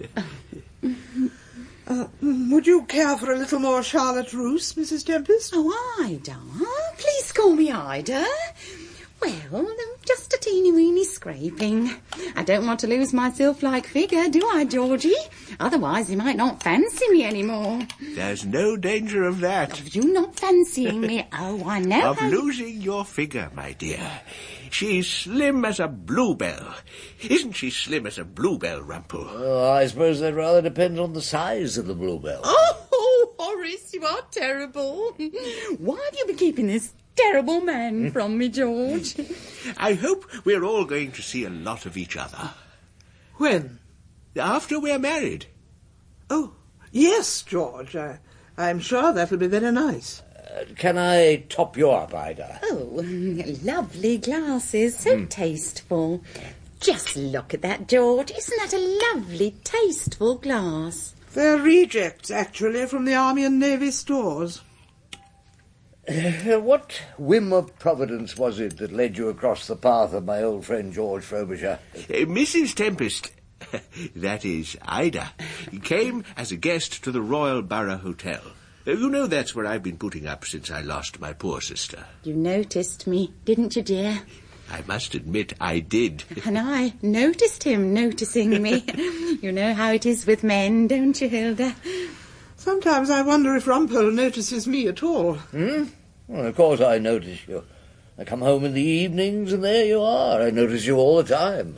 Uh, 1.89 2.07
would 2.23 2.69
you 2.69 2.85
care 2.85 3.19
for 3.19 3.33
a 3.33 3.37
little 3.37 3.59
more 3.59 3.83
Charlotte 3.83 4.33
Russe, 4.33 4.75
Mrs. 4.75 5.05
Tempest? 5.05 5.53
Oh, 5.57 5.99
Ida. 6.05 6.37
Please 6.97 7.33
call 7.33 7.57
me 7.57 7.73
Ida. 7.73 8.25
Well, 9.51 9.67
just 10.05 10.33
a 10.35 10.39
teeny 10.39 10.73
weeny 10.73 11.05
scraping. 11.05 11.91
I 12.35 12.43
don't 12.43 12.67
want 12.67 12.81
to 12.81 12.87
lose 12.87 13.13
my 13.13 13.31
sylph-like 13.31 13.87
figure, 13.87 14.29
do 14.29 14.47
I, 14.53 14.65
Georgie? 14.65 15.15
Otherwise, 15.61 16.09
he 16.09 16.17
might 16.17 16.37
not 16.37 16.63
fancy 16.63 17.09
me 17.11 17.25
anymore. 17.25 17.81
There's 18.15 18.45
no 18.45 18.77
danger 18.77 19.23
of 19.25 19.41
that. 19.41 19.79
Of 19.81 19.95
you 19.95 20.13
not 20.13 20.39
fancying 20.39 21.01
me? 21.01 21.27
Oh, 21.33 21.63
I 21.69 21.81
know. 21.81 22.11
Of 22.11 22.23
losing 22.23 22.81
your 22.81 23.05
figure, 23.05 23.51
my 23.55 23.73
dear. 23.73 24.11
She's 24.71 25.09
slim 25.09 25.65
as 25.65 25.79
a 25.81 25.89
bluebell. 25.89 26.75
Isn't 27.23 27.53
she 27.53 27.71
slim 27.71 28.07
as 28.07 28.19
a 28.19 28.25
bluebell, 28.25 28.81
Rumpole? 28.83 29.29
Oh, 29.31 29.73
I 29.73 29.87
suppose 29.87 30.21
that 30.21 30.35
rather 30.35 30.63
depends 30.63 30.99
on 30.99 31.13
the 31.13 31.23
size 31.23 31.79
of 31.79 31.87
the 31.87 31.95
bluebell. 31.95 32.41
Oh, 32.45 33.35
Horace, 33.39 33.93
you 33.95 34.05
are 34.05 34.23
terrible. 34.31 35.13
Why 35.79 35.97
have 36.05 36.19
you 36.19 36.27
been 36.27 36.37
keeping 36.37 36.67
this 36.67 36.93
terrible 37.17 37.61
man 37.61 38.11
from 38.11 38.39
me, 38.39 38.49
George. 38.49 39.15
I 39.77 39.95
hope 39.95 40.25
we're 40.45 40.65
all 40.65 40.85
going 40.85 41.13
to 41.13 41.23
see 41.23 41.45
a 41.45 41.51
lot 41.51 41.87
of 41.87 41.97
each 41.97 42.17
other. 42.17 42.51
When? 43.37 43.79
After 44.37 44.81
we're 44.81 44.99
married. 44.99 45.47
Oh, 46.31 46.53
yes, 46.93 47.43
George. 47.43 47.97
I, 47.97 48.19
I'm 48.57 48.81
sure 48.81 49.13
that'll 49.13 49.39
be 49.39 49.47
very 49.47 49.73
nice. 49.73 50.23
Uh, 50.55 50.65
can 50.77 50.99
I 50.99 51.45
top 51.49 51.77
you 51.77 51.91
up, 51.91 52.15
Ida? 52.15 52.61
Oh, 52.65 53.03
lovely 53.63 54.19
glasses, 54.19 54.99
so 54.99 55.25
tasteful. 55.27 56.23
Just 56.81 57.17
look 57.17 57.55
at 57.55 57.63
that, 57.63 57.89
George. 57.89 58.31
Isn't 58.31 58.59
that 58.59 58.75
a 58.75 59.15
lovely, 59.15 59.57
tasteful 59.65 60.37
glass? 60.37 61.15
They're 61.33 61.59
rejects, 61.59 62.31
actually, 62.31 62.87
from 62.87 63.07
the 63.07 63.15
Army 63.15 63.45
and 63.45 63.59
Navy 63.59 63.91
stores. 63.91 64.61
Uh, 66.07 66.61
what 66.61 67.01
whim 67.17 67.53
of 67.53 67.79
Providence 67.79 68.37
was 68.37 68.61
it 68.61 68.77
that 68.77 68.93
led 68.93 69.17
you 69.17 69.29
across 69.29 69.67
the 69.67 69.77
path 69.77 70.13
of 70.13 70.25
my 70.25 70.43
old 70.43 70.65
friend 70.67 70.93
George 70.93 71.25
Frobisher? 71.25 71.79
Uh, 71.95 71.99
Mrs. 72.27 72.75
Tempest, 72.75 73.33
that 74.17 74.45
is, 74.45 74.77
Ida, 74.83 75.33
came 75.83 76.25
as 76.37 76.53
a 76.53 76.57
guest 76.57 77.03
to 77.05 77.11
the 77.13 77.23
Royal 77.23 77.63
Borough 77.63 77.97
Hotel. 77.97 78.43
Uh, 78.87 78.93
You 78.93 79.09
know 79.09 79.27
that's 79.27 79.55
where 79.55 79.67
I've 79.67 79.83
been 79.83 79.97
putting 79.97 80.27
up 80.27 80.45
since 80.45 80.71
I 80.71 80.83
lost 80.83 81.21
my 81.21 81.33
poor 81.33 81.63
sister. 81.63 82.05
You 82.23 82.35
noticed 82.35 83.07
me, 83.07 83.33
didn't 83.47 83.75
you, 83.77 83.83
dear? 83.83 84.21
I 84.71 84.83
must 84.87 85.15
admit 85.15 85.55
I 85.61 85.79
did. 85.81 86.25
And 86.45 86.59
I 86.59 86.93
noticed 87.01 87.65
him 87.65 87.95
noticing 87.95 88.61
me. 88.63 88.85
you 89.41 89.53
know 89.53 89.73
how 89.73 89.93
it 89.93 90.05
is 90.05 90.27
with 90.27 90.45
men, 90.45 90.87
don't 90.87 91.19
you, 91.19 91.29
Hilda? 91.31 91.75
Sometimes 92.65 93.11
I 93.11 93.21
wonder 93.21 93.55
if 93.55 93.67
Rumpole 93.67 94.11
notices 94.11 94.67
me 94.67 94.89
at 94.89 95.03
all. 95.03 95.35
Hmm? 95.35 95.85
Well, 96.27 96.47
of 96.47 96.57
course 96.57 96.81
I 96.81 96.97
notice 96.97 97.47
you. 97.47 97.63
I 98.17 98.25
come 98.25 98.41
home 98.41 98.65
in 98.65 98.73
the 98.73 98.81
evenings 98.81 99.53
and 99.53 99.63
there 99.63 99.85
you 99.85 100.01
are. 100.01 100.41
I 100.41 100.49
notice 100.49 100.87
you 100.87 100.97
all 100.97 101.23
the 101.23 101.25
time. 101.25 101.77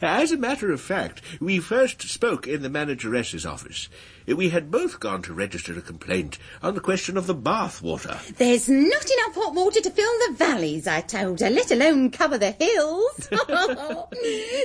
As 0.00 0.32
a 0.32 0.38
matter 0.38 0.72
of 0.72 0.80
fact, 0.80 1.20
we 1.40 1.58
first 1.58 2.00
spoke 2.08 2.46
in 2.46 2.62
the 2.62 2.70
manageress's 2.70 3.44
office. 3.44 3.90
We 4.26 4.48
had 4.48 4.70
both 4.70 5.00
gone 5.00 5.20
to 5.22 5.34
register 5.34 5.76
a 5.78 5.82
complaint 5.82 6.38
on 6.62 6.74
the 6.74 6.80
question 6.80 7.18
of 7.18 7.26
the 7.26 7.34
bath 7.34 7.82
water. 7.82 8.18
There's 8.38 8.68
not 8.68 8.86
enough 8.86 9.34
hot 9.34 9.54
water 9.54 9.80
to 9.80 9.90
fill 9.90 10.12
the 10.28 10.34
valleys, 10.34 10.86
I 10.86 11.02
told 11.02 11.40
her, 11.40 11.50
let 11.50 11.70
alone 11.70 12.10
cover 12.10 12.38
the 12.38 12.52
hills. 12.52 13.28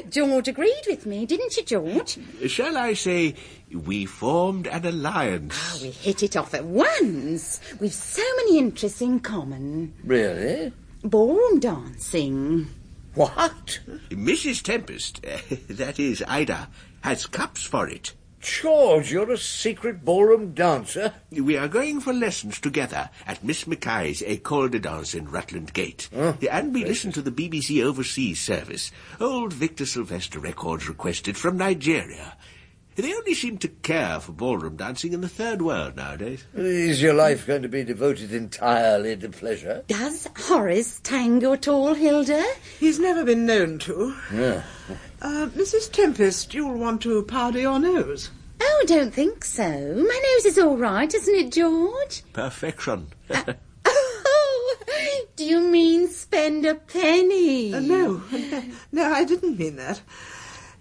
George 0.10 0.48
agreed 0.48 0.84
with 0.88 1.06
me, 1.06 1.26
didn't 1.26 1.58
you, 1.58 1.64
George? 1.64 2.18
Shall 2.48 2.78
I 2.78 2.94
say, 2.94 3.36
we 3.72 4.06
formed 4.06 4.68
an 4.68 4.86
alliance. 4.86 5.56
Oh, 5.74 5.84
we 5.84 5.92
hit 5.92 6.24
it 6.24 6.38
off 6.38 6.54
at 6.54 6.64
once. 6.64 7.60
We've 7.80 7.94
so 7.94 8.24
many 8.38 8.60
interests 8.60 9.02
in 9.02 9.20
common. 9.20 9.94
Really? 10.06 10.72
Ballroom 11.04 11.60
dancing. 11.60 12.68
What? 13.14 13.80
Mrs. 14.10 14.64
Tempest, 14.64 15.22
that 15.68 16.00
is, 16.00 16.24
Ida, 16.28 16.70
has 17.02 17.26
cups 17.26 17.64
for 17.64 17.90
it. 17.90 18.14
George, 18.40 19.12
you're 19.12 19.32
a 19.32 19.38
secret 19.38 20.06
ballroom 20.06 20.54
dancer? 20.54 21.14
We 21.32 21.58
are 21.58 21.68
going 21.68 22.00
for 22.00 22.14
lessons 22.14 22.60
together 22.60 23.10
at 23.28 23.44
Miss 23.44 23.66
Mackay's 23.68 24.22
École 24.22 24.72
de 24.72 24.80
Danse 24.80 25.14
in 25.16 25.30
Rutland 25.30 25.74
Gate. 25.74 26.10
And 26.14 26.74
we 26.74 26.86
listen 26.86 27.12
to 27.14 27.22
the 27.22 27.32
BBC 27.32 27.84
Overseas 27.84 28.40
Service. 28.42 28.92
Old 29.20 29.52
Victor 29.54 29.86
Silvester 29.86 30.40
records 30.40 30.88
requested 30.88 31.38
from 31.38 31.58
Nigeria. 31.58 32.38
They 32.96 33.14
only 33.14 33.34
seem 33.34 33.58
to 33.60 33.68
care 33.70 34.20
for 34.20 34.34
ballroom 34.34 34.76
dancing 34.76 35.14
in 35.14 35.22
the 35.22 35.30
third 35.30 35.62
world 35.62 35.96
nowadays. 35.96 36.46
Is 36.54 37.02
your 37.02 37.14
life 37.14 37.48
going 37.48 37.62
to 37.62 37.70
be 37.70 37.86
devoted 37.86 38.34
entirely 38.34 39.16
to 39.16 39.30
pleasure? 39.30 39.84
Does 39.88 40.28
Horace 40.38 41.00
tango 41.02 41.54
at 41.54 41.68
all, 41.70 41.94
Hilda? 41.94 42.44
He's 42.78 43.00
never 43.00 43.24
been 43.24 43.46
known 43.46 43.80
to. 43.80 44.16
Yeah. 44.34 44.64
Uh, 45.22 45.48
Mrs. 45.56 45.92
Tempest, 45.92 46.54
you'll 46.54 46.78
want 46.78 47.02
to 47.02 47.24
powder 47.24 47.60
your 47.60 47.80
nose. 47.80 48.30
Oh, 48.62 48.84
don't 48.88 49.14
think 49.14 49.44
so. 49.46 49.64
My 49.70 50.22
nose 50.36 50.46
is 50.46 50.58
all 50.60 50.78
right, 50.78 51.14
isn't 51.14 51.36
it, 51.36 51.52
George? 51.52 52.24
Perfection. 52.34 53.08
Oh, 53.86 54.76
do 55.36 55.46
you 55.46 55.62
mean 55.62 56.10
spend 56.10 56.66
a 56.66 56.76
penny? 56.76 57.74
Uh, 57.74 57.80
no, 57.80 58.22
no, 58.92 59.12
I 59.12 59.24
didn't 59.24 59.58
mean 59.58 59.78
that. 59.78 60.02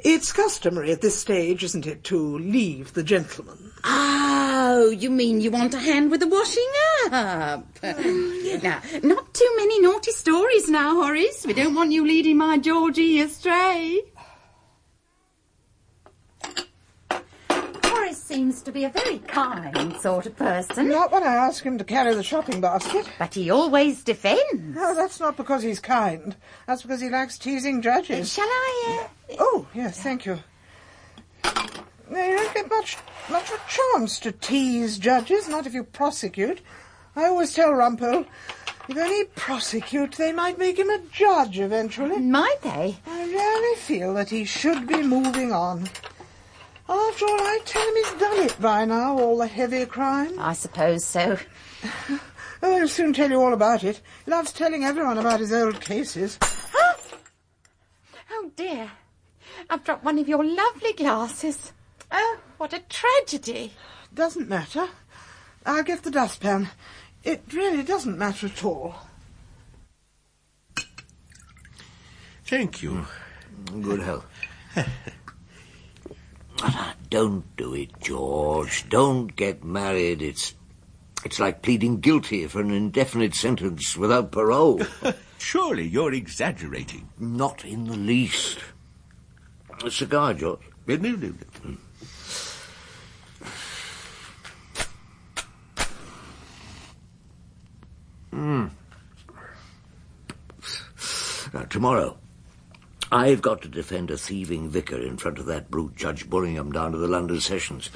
It's 0.00 0.32
customary 0.32 0.92
at 0.92 1.00
this 1.00 1.18
stage, 1.18 1.64
isn't 1.64 1.86
it, 1.86 2.04
to 2.04 2.38
leave 2.38 2.92
the 2.92 3.02
gentleman? 3.02 3.72
Oh, 3.82 4.90
you 4.90 5.10
mean 5.10 5.40
you 5.40 5.50
want 5.50 5.74
a 5.74 5.78
hand 5.78 6.12
with 6.12 6.20
the 6.20 6.28
washing 6.28 6.70
up? 7.06 7.64
Oh, 7.82 8.58
now, 8.62 8.80
not 9.02 9.34
too 9.34 9.52
many 9.56 9.80
naughty 9.80 10.12
stories 10.12 10.68
now, 10.68 10.94
Horace. 10.94 11.44
We 11.44 11.52
don't 11.52 11.74
want 11.74 11.90
you 11.90 12.06
leading 12.06 12.36
my 12.38 12.58
Georgie 12.58 13.20
astray. 13.20 14.02
Horace 17.50 18.17
seems 18.28 18.60
to 18.60 18.70
be 18.70 18.84
a 18.84 18.90
very 18.90 19.20
kind 19.20 19.96
sort 20.00 20.26
of 20.26 20.36
person. 20.36 20.90
Not 20.90 21.10
when 21.10 21.22
I 21.22 21.34
ask 21.34 21.62
him 21.64 21.78
to 21.78 21.84
carry 21.84 22.14
the 22.14 22.22
shopping 22.22 22.60
basket. 22.60 23.08
But 23.18 23.32
he 23.32 23.48
always 23.48 24.04
defends. 24.04 24.76
No, 24.76 24.94
that's 24.94 25.18
not 25.18 25.38
because 25.38 25.62
he's 25.62 25.80
kind. 25.80 26.36
That's 26.66 26.82
because 26.82 27.00
he 27.00 27.08
likes 27.08 27.38
teasing 27.38 27.80
judges. 27.80 28.30
Shall 28.30 28.44
I? 28.46 29.08
Uh... 29.30 29.36
Oh, 29.38 29.66
yes, 29.74 30.02
thank 30.02 30.26
you. 30.26 30.38
No, 32.10 32.22
you 32.22 32.36
don't 32.36 32.54
get 32.54 32.68
much, 32.68 32.98
much 33.30 33.50
of 33.50 33.56
a 33.56 33.70
chance 33.70 34.20
to 34.20 34.32
tease 34.32 34.98
judges, 34.98 35.48
not 35.48 35.66
if 35.66 35.72
you 35.72 35.84
prosecute. 35.84 36.60
I 37.16 37.24
always 37.24 37.54
tell 37.54 37.70
Rumpole, 37.70 38.26
if 38.90 38.96
only 38.96 39.24
prosecute, 39.36 40.12
they 40.12 40.32
might 40.32 40.58
make 40.58 40.78
him 40.78 40.90
a 40.90 41.00
judge 41.10 41.58
eventually. 41.58 42.18
Might 42.18 42.60
they? 42.62 42.98
I 43.06 43.24
really 43.24 43.76
feel 43.78 44.12
that 44.14 44.28
he 44.28 44.44
should 44.44 44.86
be 44.86 45.02
moving 45.02 45.50
on. 45.50 45.88
After 46.88 47.26
all, 47.26 47.40
I 47.40 47.60
tell 47.64 47.86
him 47.86 47.94
he's 47.96 48.12
done 48.20 48.38
it 48.46 48.60
by 48.60 48.84
now, 48.84 49.18
all 49.18 49.38
the 49.38 49.46
heavy 49.46 49.84
crime. 49.84 50.38
I 50.38 50.54
suppose 50.54 51.04
so. 51.04 51.38
Oh, 52.60 52.76
he'll 52.76 52.88
soon 52.88 53.12
tell 53.12 53.30
you 53.30 53.40
all 53.40 53.52
about 53.52 53.84
it. 53.84 54.00
He 54.24 54.30
loves 54.32 54.52
telling 54.52 54.84
everyone 54.84 55.16
about 55.16 55.38
his 55.38 55.52
old 55.52 55.80
cases. 55.80 56.38
Oh 58.30 58.50
dear. 58.56 58.90
I've 59.70 59.84
dropped 59.84 60.04
one 60.04 60.18
of 60.18 60.28
your 60.28 60.44
lovely 60.44 60.92
glasses. 60.92 61.72
Oh, 62.10 62.38
what 62.56 62.72
a 62.72 62.80
tragedy. 62.80 63.72
Doesn't 64.12 64.48
matter. 64.48 64.88
I'll 65.64 65.82
get 65.82 66.02
the 66.02 66.10
dustpan. 66.10 66.68
It 67.24 67.42
really 67.52 67.82
doesn't 67.82 68.18
matter 68.18 68.46
at 68.46 68.64
all. 68.64 68.94
Thank 72.44 72.82
you. 72.82 73.06
Good 73.82 74.00
health. 74.00 74.26
Don't 77.10 77.44
do 77.56 77.74
it, 77.74 77.90
George. 78.00 78.88
Don't 78.88 79.34
get 79.34 79.64
married. 79.64 80.22
It's 80.22 80.54
it's 81.24 81.40
like 81.40 81.62
pleading 81.62 82.00
guilty 82.00 82.46
for 82.46 82.60
an 82.60 82.70
indefinite 82.70 83.34
sentence 83.34 83.96
without 83.96 84.30
parole. 84.30 84.80
Surely 85.38 85.86
you're 85.86 86.12
exaggerating. 86.12 87.08
Not 87.18 87.64
in 87.64 87.84
the 87.84 87.96
least. 87.96 88.58
A 89.84 89.90
cigar, 89.90 90.34
George. 90.34 90.60
No, 90.86 90.96
no, 90.96 91.10
no. 91.10 91.34
Mm. 98.32 98.70
Now, 101.52 101.62
tomorrow, 101.62 102.18
I've 103.10 103.40
got 103.40 103.62
to 103.62 103.68
defend 103.68 104.10
a 104.10 104.18
thieving 104.18 104.68
vicar 104.68 105.00
in 105.00 105.16
front 105.16 105.38
of 105.38 105.46
that 105.46 105.70
brute 105.70 105.96
Judge 105.96 106.28
Bullingham 106.28 106.72
down 106.72 106.92
to 106.92 106.98
the 106.98 107.08
London 107.08 107.40
Sessions. 107.40 107.90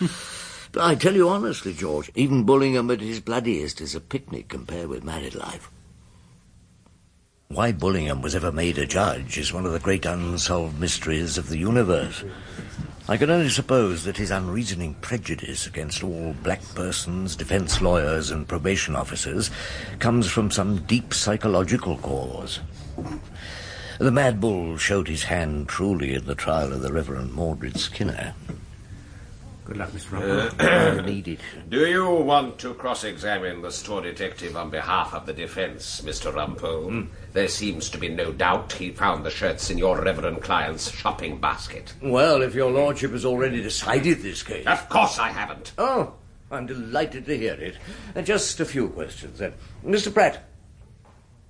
but 0.72 0.82
I 0.84 0.94
tell 0.94 1.14
you 1.14 1.28
honestly, 1.28 1.74
George, 1.74 2.10
even 2.14 2.46
Bullingham 2.46 2.90
at 2.90 3.00
his 3.00 3.20
bloodiest 3.20 3.80
is 3.80 3.94
a 3.94 4.00
picnic 4.00 4.48
compared 4.48 4.88
with 4.88 5.04
married 5.04 5.34
life. 5.34 5.70
Why 7.48 7.72
Bullingham 7.72 8.22
was 8.22 8.34
ever 8.34 8.50
made 8.50 8.78
a 8.78 8.86
judge 8.86 9.36
is 9.36 9.52
one 9.52 9.66
of 9.66 9.72
the 9.72 9.78
great 9.78 10.06
unsolved 10.06 10.80
mysteries 10.80 11.36
of 11.36 11.50
the 11.50 11.58
universe. 11.58 12.24
I 13.06 13.18
can 13.18 13.28
only 13.28 13.50
suppose 13.50 14.04
that 14.04 14.16
his 14.16 14.30
unreasoning 14.30 14.94
prejudice 15.02 15.66
against 15.66 16.02
all 16.02 16.34
black 16.42 16.62
persons, 16.74 17.36
defence 17.36 17.82
lawyers, 17.82 18.30
and 18.30 18.48
probation 18.48 18.96
officers 18.96 19.50
comes 19.98 20.30
from 20.30 20.50
some 20.50 20.78
deep 20.86 21.12
psychological 21.12 21.98
cause. 21.98 22.60
The 24.02 24.10
Mad 24.10 24.40
Bull 24.40 24.78
showed 24.78 25.06
his 25.06 25.22
hand 25.22 25.68
truly 25.68 26.12
in 26.14 26.24
the 26.24 26.34
trial 26.34 26.72
of 26.72 26.82
the 26.82 26.92
Reverend 26.92 27.32
Mordred 27.34 27.78
Skinner. 27.78 28.34
Good 29.64 29.76
luck, 29.76 29.90
Mr. 29.90 30.18
Rumpole. 30.18 30.98
I 30.98 31.06
need 31.06 31.28
it. 31.28 31.38
Do 31.68 31.86
you 31.86 32.12
want 32.12 32.58
to 32.58 32.74
cross-examine 32.74 33.62
the 33.62 33.70
store 33.70 34.02
detective 34.02 34.56
on 34.56 34.70
behalf 34.70 35.14
of 35.14 35.24
the 35.24 35.32
defense, 35.32 36.00
Mr. 36.00 36.34
Rumpole? 36.34 37.06
There 37.32 37.46
seems 37.46 37.88
to 37.90 37.98
be 37.98 38.08
no 38.08 38.32
doubt 38.32 38.72
he 38.72 38.90
found 38.90 39.24
the 39.24 39.30
shirts 39.30 39.70
in 39.70 39.78
your 39.78 40.02
reverend 40.02 40.42
client's 40.42 40.90
shopping 40.90 41.40
basket. 41.40 41.94
Well, 42.02 42.42
if 42.42 42.56
your 42.56 42.72
lordship 42.72 43.12
has 43.12 43.24
already 43.24 43.62
decided 43.62 44.20
this 44.20 44.42
case. 44.42 44.66
Of 44.66 44.88
course 44.88 45.20
I 45.20 45.28
haven't. 45.28 45.74
Oh, 45.78 46.14
I'm 46.50 46.66
delighted 46.66 47.24
to 47.26 47.38
hear 47.38 47.54
it. 47.54 47.76
Uh, 48.16 48.22
just 48.22 48.58
a 48.58 48.64
few 48.64 48.88
questions 48.88 49.38
then. 49.38 49.52
Mr. 49.86 50.12
Pratt, 50.12 50.42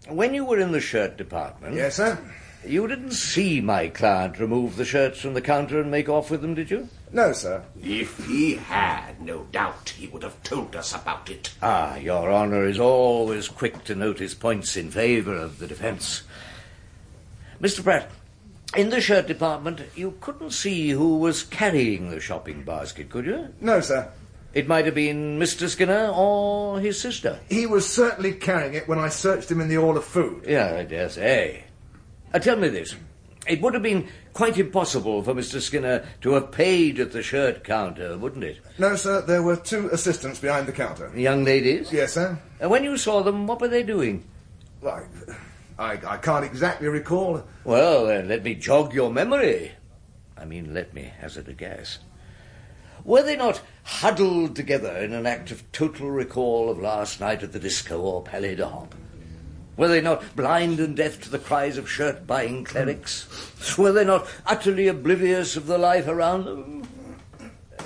when 0.06 0.34
you 0.34 0.44
were 0.44 0.58
in 0.58 0.72
the 0.72 0.80
shirt 0.80 1.16
department... 1.16 1.74
Yes, 1.74 1.96
sir? 1.96 2.22
You 2.64 2.86
didn't 2.86 3.12
see 3.12 3.60
my 3.60 3.88
client 3.88 4.38
remove 4.38 4.76
the 4.76 4.84
shirts 4.84 5.20
from 5.20 5.34
the 5.34 5.40
counter 5.40 5.80
and 5.80 5.90
make 5.90 6.08
off 6.08 6.30
with 6.30 6.42
them, 6.42 6.54
did 6.54 6.70
you? 6.70 6.88
No, 7.12 7.32
sir. 7.32 7.64
If 7.82 8.26
he 8.26 8.54
had, 8.54 9.20
no 9.20 9.44
doubt 9.50 9.94
he 9.98 10.06
would 10.06 10.22
have 10.22 10.40
told 10.44 10.76
us 10.76 10.94
about 10.94 11.28
it. 11.28 11.50
Ah, 11.60 11.96
Your 11.96 12.32
Honour 12.32 12.64
is 12.66 12.78
always 12.78 13.48
quick 13.48 13.82
to 13.84 13.94
notice 13.94 14.34
points 14.34 14.76
in 14.76 14.90
favour 14.90 15.34
of 15.34 15.58
the 15.58 15.66
defence. 15.66 16.22
Mr. 17.60 17.82
Pratt, 17.82 18.10
in 18.76 18.90
the 18.90 19.00
shirt 19.00 19.26
department, 19.26 19.82
you 19.96 20.16
couldn't 20.20 20.52
see 20.52 20.90
who 20.90 21.18
was 21.18 21.42
carrying 21.42 22.10
the 22.10 22.20
shopping 22.20 22.62
basket, 22.62 23.10
could 23.10 23.26
you? 23.26 23.52
No, 23.60 23.80
sir. 23.80 24.10
It 24.54 24.68
might 24.68 24.84
have 24.84 24.94
been 24.94 25.38
Mr. 25.38 25.68
Skinner 25.68 26.12
or 26.14 26.78
his 26.78 27.00
sister. 27.00 27.40
He 27.48 27.66
was 27.66 27.88
certainly 27.88 28.32
carrying 28.32 28.74
it 28.74 28.86
when 28.86 28.98
I 28.98 29.08
searched 29.08 29.50
him 29.50 29.60
in 29.60 29.68
the 29.68 29.76
Hall 29.76 29.96
of 29.96 30.04
Food. 30.04 30.44
Yeah, 30.46 30.76
I 30.76 30.84
dare 30.84 31.08
say. 31.08 31.64
Uh, 32.34 32.38
tell 32.38 32.56
me 32.56 32.68
this. 32.68 32.94
It 33.46 33.60
would 33.60 33.74
have 33.74 33.82
been 33.82 34.08
quite 34.32 34.56
impossible 34.56 35.22
for 35.22 35.34
Mr. 35.34 35.60
Skinner 35.60 36.06
to 36.20 36.32
have 36.34 36.52
paid 36.52 37.00
at 37.00 37.10
the 37.10 37.22
shirt 37.22 37.64
counter, 37.64 38.16
wouldn't 38.16 38.44
it? 38.44 38.58
No, 38.78 38.94
sir. 38.94 39.20
There 39.22 39.42
were 39.42 39.56
two 39.56 39.88
assistants 39.88 40.38
behind 40.38 40.68
the 40.68 40.72
counter. 40.72 41.10
Young 41.14 41.44
ladies? 41.44 41.92
Yes, 41.92 42.12
sir. 42.12 42.38
And 42.60 42.70
when 42.70 42.84
you 42.84 42.96
saw 42.96 43.22
them, 43.22 43.46
what 43.48 43.60
were 43.60 43.68
they 43.68 43.82
doing? 43.82 44.24
Why, 44.80 45.06
I, 45.78 45.98
I 46.06 46.16
can't 46.18 46.44
exactly 46.44 46.86
recall. 46.88 47.44
Well, 47.64 48.06
then, 48.06 48.28
let 48.28 48.44
me 48.44 48.54
jog 48.54 48.94
your 48.94 49.12
memory. 49.12 49.72
I 50.38 50.44
mean, 50.44 50.72
let 50.72 50.94
me 50.94 51.12
hazard 51.18 51.48
a 51.48 51.52
guess. 51.52 51.98
Were 53.04 53.22
they 53.22 53.36
not 53.36 53.60
huddled 53.82 54.54
together 54.54 54.96
in 54.98 55.12
an 55.12 55.26
act 55.26 55.50
of 55.50 55.70
total 55.72 56.10
recall 56.10 56.70
of 56.70 56.78
last 56.78 57.20
night 57.20 57.42
at 57.42 57.52
the 57.52 57.58
disco 57.58 58.00
or 58.00 58.22
Palais 58.22 58.54
d'Orbe? 58.54 58.94
Were 59.82 59.88
they 59.88 60.00
not 60.00 60.36
blind 60.36 60.78
and 60.78 60.96
deaf 60.96 61.20
to 61.22 61.28
the 61.28 61.40
cries 61.40 61.76
of 61.76 61.90
shirt 61.90 62.24
buying 62.24 62.62
clerics? 62.62 63.26
Were 63.76 63.90
they 63.90 64.04
not 64.04 64.28
utterly 64.46 64.86
oblivious 64.86 65.56
of 65.56 65.66
the 65.66 65.76
life 65.76 66.06
around 66.06 66.44
them? 66.44 66.88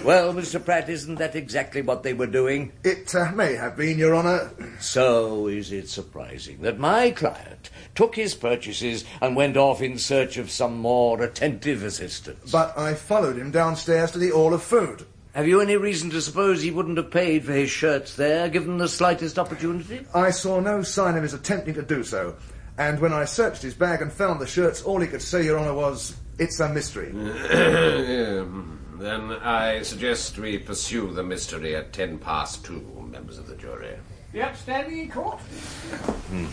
Well, 0.05 0.35
Mr. 0.35 0.62
Pratt, 0.62 0.91
isn't 0.91 1.15
that 1.15 1.35
exactly 1.35 1.81
what 1.81 2.03
they 2.03 2.12
were 2.12 2.26
doing? 2.26 2.73
It 2.85 3.15
uh, 3.15 3.33
may 3.33 3.55
have 3.55 3.79
been, 3.79 3.97
Your 3.97 4.15
Honour. 4.15 4.50
So 4.79 5.47
is 5.47 5.73
it 5.73 5.88
surprising 5.88 6.61
that 6.61 6.79
my 6.79 7.12
client 7.12 7.71
took 7.95 8.15
his 8.15 8.35
purchases 8.35 9.07
and 9.23 9.35
went 9.35 9.57
off 9.57 9.81
in 9.81 9.97
search 9.97 10.37
of 10.37 10.50
some 10.50 10.76
more 10.76 11.23
attentive 11.23 11.83
assistance? 11.83 12.53
But 12.53 12.76
I 12.76 12.93
followed 12.93 13.38
him 13.38 13.53
downstairs 13.53 14.11
to 14.11 14.19
the 14.19 14.33
Hall 14.33 14.53
of 14.53 14.62
Food. 14.62 15.07
Have 15.37 15.47
you 15.47 15.61
any 15.61 15.76
reason 15.76 16.09
to 16.11 16.23
suppose 16.23 16.62
he 16.62 16.71
wouldn't 16.71 16.97
have 16.97 17.11
paid 17.11 17.45
for 17.45 17.52
his 17.52 17.69
shirts 17.69 18.16
there, 18.16 18.49
given 18.49 18.78
the 18.78 18.88
slightest 18.88 19.38
opportunity? 19.38 20.00
I 20.14 20.31
saw 20.31 20.61
no 20.61 20.81
sign 20.81 21.14
of 21.14 21.23
his 21.23 21.35
attempting 21.35 21.75
to 21.75 21.83
do 21.83 22.05
so. 22.05 22.37
And 22.78 22.99
when 23.00 23.12
I 23.12 23.26
searched 23.26 23.61
his 23.61 23.75
bag 23.75 24.00
and 24.00 24.11
found 24.11 24.40
the 24.40 24.47
shirts, 24.47 24.83
all 24.83 24.99
he 24.99 25.07
could 25.07 25.21
say, 25.21 25.45
Your 25.45 25.59
Honour, 25.59 25.75
was, 25.75 26.16
It's 26.38 26.59
a 26.59 26.71
mystery. 26.71 27.12
Um, 28.47 28.81
then 28.99 29.31
I 29.31 29.83
suggest 29.83 30.38
we 30.38 30.57
pursue 30.57 31.12
the 31.12 31.23
mystery 31.23 31.76
at 31.76 31.93
ten 31.93 32.16
past 32.19 32.64
two, 32.64 33.07
members 33.12 33.37
of 33.37 33.47
the 33.47 33.57
jury. 33.57 33.95
The 34.33 34.40
upstanding 34.40 35.00
in 35.00 35.11
court? 35.11 35.38
Hmm. 36.31 36.47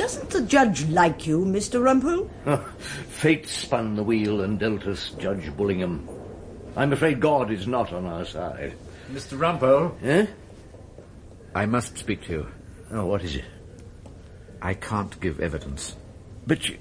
Doesn't 0.00 0.30
the 0.30 0.40
judge 0.42 0.86
like 0.88 1.26
you, 1.26 1.44
Mr. 1.44 1.78
Rumpole? 1.82 2.26
Oh, 2.46 2.56
fate 3.10 3.46
spun 3.46 3.96
the 3.96 4.02
wheel 4.02 4.40
and 4.40 4.58
dealt 4.58 4.86
us 4.86 5.10
Judge 5.18 5.50
Bullingham. 5.54 6.08
I'm 6.74 6.94
afraid 6.94 7.20
God 7.20 7.50
is 7.50 7.66
not 7.66 7.92
on 7.92 8.06
our 8.06 8.24
side. 8.24 8.72
Mr. 9.12 9.38
Rumpole, 9.38 9.92
Eh? 10.02 10.26
I 11.54 11.66
must 11.66 11.98
speak 11.98 12.22
to 12.24 12.32
you. 12.32 12.46
Oh, 12.92 13.04
what 13.04 13.22
is 13.22 13.36
it? 13.36 13.44
I 14.62 14.72
can't 14.72 15.20
give 15.20 15.38
evidence. 15.38 15.94
But 16.46 16.66
you... 16.66 16.78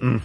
Mm. 0.00 0.20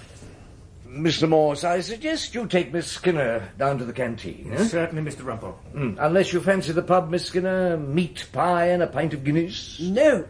Mr. 0.88 1.28
Morse, 1.28 1.64
I 1.64 1.80
suggest 1.80 2.36
you 2.36 2.46
take 2.46 2.72
Miss 2.72 2.86
Skinner 2.92 3.50
down 3.58 3.80
to 3.80 3.86
the 3.86 3.94
canteen. 3.94 4.52
eh? 4.54 4.66
Certainly, 4.66 5.10
Mr. 5.10 5.22
Rumpole. 5.24 5.56
Mm, 5.74 5.96
Unless 6.00 6.32
you 6.32 6.42
fancy 6.42 6.74
the 6.74 6.84
pub, 6.84 7.10
Miss 7.10 7.26
Skinner, 7.26 7.76
meat 7.78 8.28
pie 8.32 8.68
and 8.68 8.84
a 8.84 8.88
pint 8.88 9.16
of 9.16 9.24
Guinness. 9.24 9.80
No. 9.80 10.26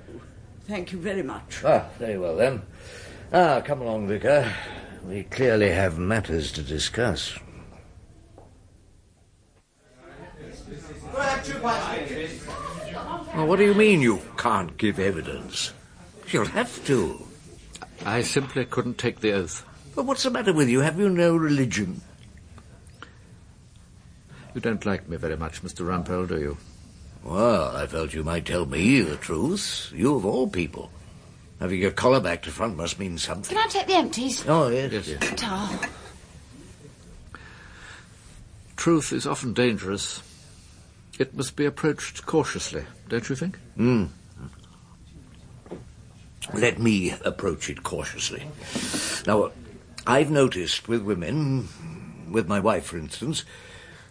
Thank 0.68 0.92
you 0.92 1.00
very 1.00 1.24
much. 1.24 1.64
Ah, 1.66 1.86
very 2.00 2.18
well 2.18 2.36
then. 2.36 2.62
Ah, 3.34 3.62
come 3.62 3.82
along, 3.82 4.08
Vicar. 4.08 4.54
We 5.08 5.24
clearly 5.24 5.70
have 5.70 5.98
matters 5.98 6.52
to 6.54 6.62
discuss. 6.62 7.38
Well, 13.34 13.48
what 13.48 13.58
do 13.58 13.66
you 13.66 13.74
mean 13.74 14.02
you 14.02 14.22
can't 14.38 14.78
give 14.78 15.00
evidence? 15.00 15.74
You'll 16.30 16.46
have 16.46 16.84
to. 16.86 17.26
I 18.06 18.22
simply 18.22 18.66
couldn't 18.66 18.98
take 18.98 19.20
the 19.20 19.34
oath. 19.34 19.66
But 19.96 20.06
what's 20.06 20.24
the 20.24 20.30
matter 20.30 20.54
with 20.54 20.70
you? 20.70 20.82
Have 20.82 21.00
you 21.00 21.10
no 21.10 21.36
religion? 21.36 22.02
You 24.54 24.62
don't 24.62 24.86
like 24.86 25.08
me 25.08 25.18
very 25.18 25.38
much, 25.38 25.62
Mr. 25.64 25.86
Rumpole, 25.86 26.28
do 26.28 26.40
you? 26.40 26.58
Well, 27.24 27.76
I 27.76 27.86
felt 27.88 28.14
you 28.14 28.24
might 28.24 28.46
tell 28.46 28.66
me 28.66 29.02
the 29.02 29.16
truth. 29.16 29.92
You 29.94 30.16
of 30.16 30.26
all 30.26 30.48
people. 30.48 30.92
Having 31.60 31.82
your 31.82 31.92
collar 31.92 32.20
back 32.20 32.42
to 32.44 32.52
front 32.52 32.76
must 32.76 32.98
mean 33.00 33.18
something. 33.20 33.56
Can 33.56 33.64
I 33.64 33.70
take 33.70 33.86
the 33.88 33.94
empties? 33.94 34.44
Oh, 34.48 34.68
yes, 34.70 34.92
Yes. 34.92 35.08
yes. 35.08 35.34
Towel. 35.40 35.80
Truth 38.76 39.14
is 39.14 39.28
often 39.28 39.54
dangerous. 39.54 40.24
It 41.20 41.36
must 41.36 41.56
be 41.56 41.66
approached 41.66 42.26
cautiously, 42.26 42.84
don't 43.10 43.30
you 43.30 43.36
think? 43.36 43.58
Hmm. 43.76 44.06
Let 46.56 46.80
me 46.80 47.14
approach 47.24 47.70
it 47.70 47.84
cautiously. 47.84 48.44
Now, 49.28 49.52
I've 50.08 50.32
noticed 50.32 50.88
with 50.88 51.04
women, 51.04 51.68
with 52.32 52.48
my 52.48 52.60
wife, 52.60 52.86
for 52.86 52.98
instance, 52.98 53.46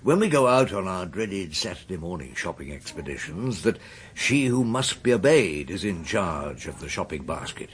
when 0.02 0.18
we 0.18 0.28
go 0.28 0.46
out 0.46 0.72
on 0.72 0.88
our 0.88 1.06
dreaded 1.06 1.54
Saturday 1.54 1.96
morning 1.96 2.34
shopping 2.34 2.72
expeditions, 2.72 3.62
that 3.62 3.78
she 4.14 4.46
who 4.46 4.64
must 4.64 5.02
be 5.02 5.12
obeyed 5.12 5.70
is 5.70 5.84
in 5.84 6.04
charge 6.04 6.66
of 6.66 6.80
the 6.80 6.88
shopping 6.88 7.24
basket. 7.24 7.70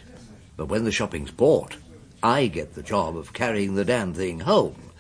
But 0.57 0.67
when 0.67 0.85
the 0.85 0.93
shopping's 0.93 1.31
bought, 1.31 1.77
I 2.23 2.47
get 2.49 2.75
the 2.75 2.83
job 2.83 3.17
of 3.17 3.33
carrying 3.33 3.75
the 3.75 3.85
damn 3.85 4.15
thing 4.15 4.41
home. 4.41 4.91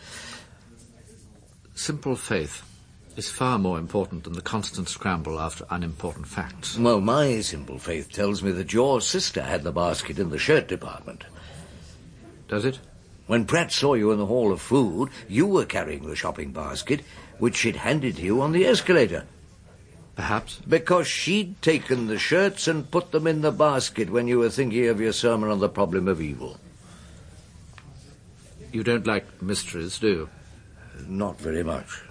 Simple 1.74 2.16
faith 2.16 2.62
is 3.16 3.30
far 3.30 3.58
more 3.58 3.78
important 3.78 4.24
than 4.24 4.34
the 4.34 4.42
constant 4.42 4.88
scramble 4.88 5.40
after 5.40 5.66
unimportant 5.70 6.28
facts. 6.28 6.78
Well, 6.78 7.00
my 7.00 7.40
simple 7.40 7.78
faith 7.78 8.12
tells 8.12 8.42
me 8.42 8.52
that 8.52 8.72
your 8.72 9.00
sister 9.00 9.42
had 9.42 9.62
the 9.62 9.72
basket 9.72 10.18
in 10.18 10.30
the 10.30 10.38
shirt 10.38 10.68
department. 10.68 11.24
Does 12.48 12.64
it? 12.64 12.78
When 13.26 13.44
Pratt 13.44 13.72
saw 13.72 13.94
you 13.94 14.12
in 14.12 14.18
the 14.18 14.26
Hall 14.26 14.52
of 14.52 14.60
Food, 14.60 15.10
you 15.28 15.46
were 15.46 15.64
carrying 15.64 16.06
the 16.06 16.14
shopping 16.14 16.52
basket, 16.52 17.00
which 17.38 17.56
she'd 17.56 17.76
handed 17.76 18.16
to 18.16 18.22
you 18.22 18.40
on 18.40 18.52
the 18.52 18.64
escalator. 18.66 19.24
Perhaps. 20.14 20.60
Because 20.66 21.06
she'd 21.06 21.60
taken 21.60 22.06
the 22.06 22.18
shirts 22.18 22.68
and 22.68 22.90
put 22.90 23.10
them 23.10 23.26
in 23.26 23.42
the 23.42 23.52
basket 23.52 24.10
when 24.10 24.28
you 24.28 24.38
were 24.38 24.48
thinking 24.48 24.86
of 24.88 25.00
your 25.00 25.12
sermon 25.12 25.50
on 25.50 25.58
the 25.58 25.68
problem 25.68 26.08
of 26.08 26.22
evil. 26.22 26.58
You 28.72 28.82
don't 28.82 29.06
like 29.06 29.42
mysteries, 29.42 29.98
do 29.98 30.08
you? 30.08 30.28
Not 31.06 31.38
very 31.38 31.62
much. 31.62 32.02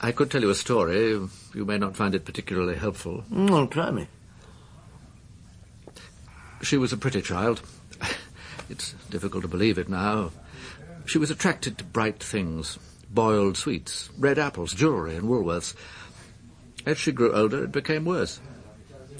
I 0.00 0.12
could 0.12 0.30
tell 0.30 0.42
you 0.42 0.50
a 0.50 0.54
story. 0.54 1.10
You 1.54 1.64
may 1.64 1.78
not 1.78 1.96
find 1.96 2.14
it 2.14 2.24
particularly 2.24 2.76
helpful. 2.76 3.24
Mm, 3.32 3.50
well, 3.50 3.66
try 3.66 3.90
me. 3.90 4.06
She 6.62 6.76
was 6.76 6.92
a 6.92 6.96
pretty 6.96 7.22
child. 7.22 7.62
It's 8.72 8.92
difficult 9.10 9.42
to 9.42 9.48
believe 9.48 9.76
it 9.76 9.90
now. 9.90 10.30
She 11.04 11.18
was 11.18 11.30
attracted 11.30 11.76
to 11.76 11.84
bright 11.84 12.22
things 12.22 12.78
boiled 13.10 13.58
sweets, 13.58 14.08
red 14.18 14.38
apples, 14.38 14.72
jewellery, 14.72 15.14
and 15.14 15.28
Woolworths. 15.28 15.74
As 16.86 16.96
she 16.96 17.12
grew 17.12 17.34
older, 17.34 17.64
it 17.64 17.70
became 17.70 18.06
worse. 18.06 18.40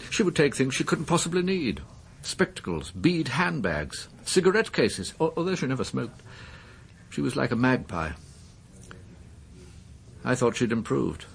She 0.09 0.23
would 0.23 0.35
take 0.35 0.55
things 0.55 0.75
she 0.75 0.85
couldn't 0.85 1.05
possibly 1.05 1.43
need 1.43 1.83
spectacles, 2.23 2.93
bead 2.93 3.29
handbags, 3.29 4.09
cigarette 4.25 4.73
cases, 4.73 5.13
although 5.21 5.55
she 5.55 5.67
never 5.67 5.85
smoked. 5.85 6.23
She 7.11 7.21
was 7.21 7.37
like 7.37 7.51
a 7.51 7.57
magpie. 7.57 8.13
I 10.25 10.35
thought 10.35 10.57
she'd 10.57 10.73
improved. 10.73 11.27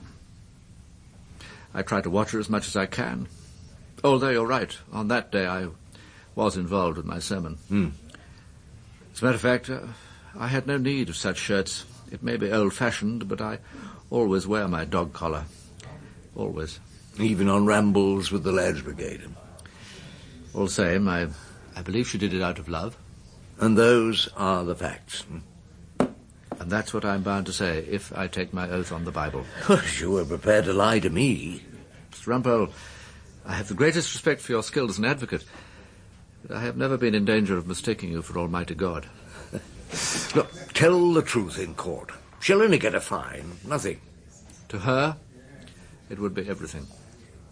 I 1.74 1.84
try 1.84 2.02
to 2.02 2.10
watch 2.10 2.32
her 2.32 2.40
as 2.40 2.50
much 2.50 2.68
as 2.68 2.76
I 2.76 2.88
can. 2.88 3.28
Although 4.04 4.30
you're 4.30 4.48
right, 4.48 4.76
on 4.92 5.10
that 5.10 5.32
day 5.32 5.46
I 5.46 5.68
was 6.36 6.56
involved 6.56 6.98
with 6.98 7.06
my 7.06 7.20
sermon. 7.20 7.56
Hmm. 7.68 7.90
As 9.18 9.24
a 9.24 9.26
matter 9.26 9.36
of 9.36 9.42
fact, 9.42 9.70
uh, 9.72 9.80
I 10.38 10.48
had 10.48 10.68
no 10.68 10.78
need 10.78 11.10
of 11.10 11.18
such 11.18 11.40
shirts. 11.40 11.86
It 12.12 12.22
may 12.22 12.38
be 12.38 12.52
old-fashioned, 12.52 13.28
but 13.28 13.42
I 13.42 13.58
always 14.12 14.46
wear 14.46 14.68
my 14.68 14.86
dog 14.86 15.12
collar. 15.12 15.46
Always. 16.36 16.80
Even 17.20 17.50
on 17.50 17.66
rambles 17.66 18.32
with 18.32 18.44
the 18.44 18.52
Lads 18.52 18.84
Brigade. 18.84 19.24
All 20.54 20.66
the 20.66 20.72
same, 20.72 21.10
I, 21.10 21.30
I 21.76 21.82
believe 21.82 22.08
she 22.08 22.20
did 22.20 22.32
it 22.32 22.44
out 22.44 22.60
of 22.60 22.70
love. 22.70 22.96
And 23.60 23.76
those 23.76 24.30
are 24.38 24.64
the 24.64 24.76
facts. 24.76 25.24
And 26.00 26.70
that's 26.70 26.94
what 26.94 27.04
I'm 27.04 27.24
bound 27.24 27.48
to 27.48 27.54
say, 27.54 27.80
if 27.90 28.16
I 28.16 28.28
take 28.28 28.54
my 28.54 28.70
oath 28.70 28.92
on 28.92 29.04
the 29.04 29.12
Bible. 29.12 29.46
you 30.00 30.12
were 30.12 30.26
prepared 30.26 30.66
to 30.66 30.74
lie 30.74 31.00
to 31.00 31.10
me. 31.10 31.64
Mr. 32.12 32.28
Rumpole, 32.28 32.72
I 33.48 33.56
have 33.56 33.68
the 33.68 33.74
greatest 33.74 34.14
respect 34.14 34.42
for 34.42 34.52
your 34.52 34.62
skill 34.62 34.88
as 34.88 35.00
an 35.00 35.06
advocate. 35.06 35.44
I 36.54 36.62
have 36.62 36.78
never 36.78 36.98
been 36.98 37.16
in 37.16 37.26
danger 37.26 37.58
of 37.58 37.68
mistaking 37.68 38.12
you 38.12 38.22
for 38.22 38.38
Almighty 38.38 38.74
God. 38.74 39.08
Look, 40.36 40.74
tell 40.74 41.12
the 41.12 41.22
truth 41.22 41.60
in 41.60 41.76
court. 41.76 42.12
She'll 42.40 42.62
only 42.62 42.78
get 42.78 42.96
a 42.96 43.02
fine, 43.02 43.58
nothing. 43.66 44.00
To 44.70 44.80
her, 44.80 45.18
it 46.10 46.20
would 46.20 46.34
be 46.34 46.48
everything. 46.48 46.88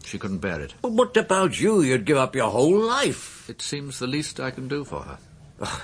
She 0.05 0.17
couldn't 0.17 0.37
bear 0.37 0.61
it. 0.61 0.75
But 0.81 0.91
what 0.91 1.17
about 1.17 1.59
you? 1.59 1.81
You'd 1.81 2.05
give 2.05 2.17
up 2.17 2.35
your 2.35 2.51
whole 2.51 2.77
life. 2.77 3.49
It 3.49 3.61
seems 3.61 3.99
the 3.99 4.07
least 4.07 4.39
I 4.39 4.51
can 4.51 4.67
do 4.67 4.85
for 4.85 5.01
her. 5.01 5.17
Oh, 5.61 5.83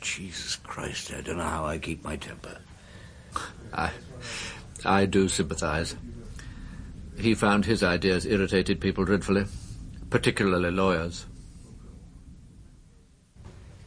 Jesus 0.00 0.56
Christ, 0.56 1.12
I 1.12 1.20
don't 1.20 1.38
know 1.38 1.44
how 1.44 1.64
I 1.64 1.78
keep 1.78 2.02
my 2.04 2.16
temper. 2.16 2.58
I, 3.72 3.92
I 4.84 5.06
do 5.06 5.28
sympathize. 5.28 5.96
He 7.16 7.34
found 7.34 7.64
his 7.64 7.82
ideas 7.82 8.26
irritated 8.26 8.80
people 8.80 9.04
dreadfully, 9.04 9.44
particularly 10.10 10.70
lawyers. 10.70 11.26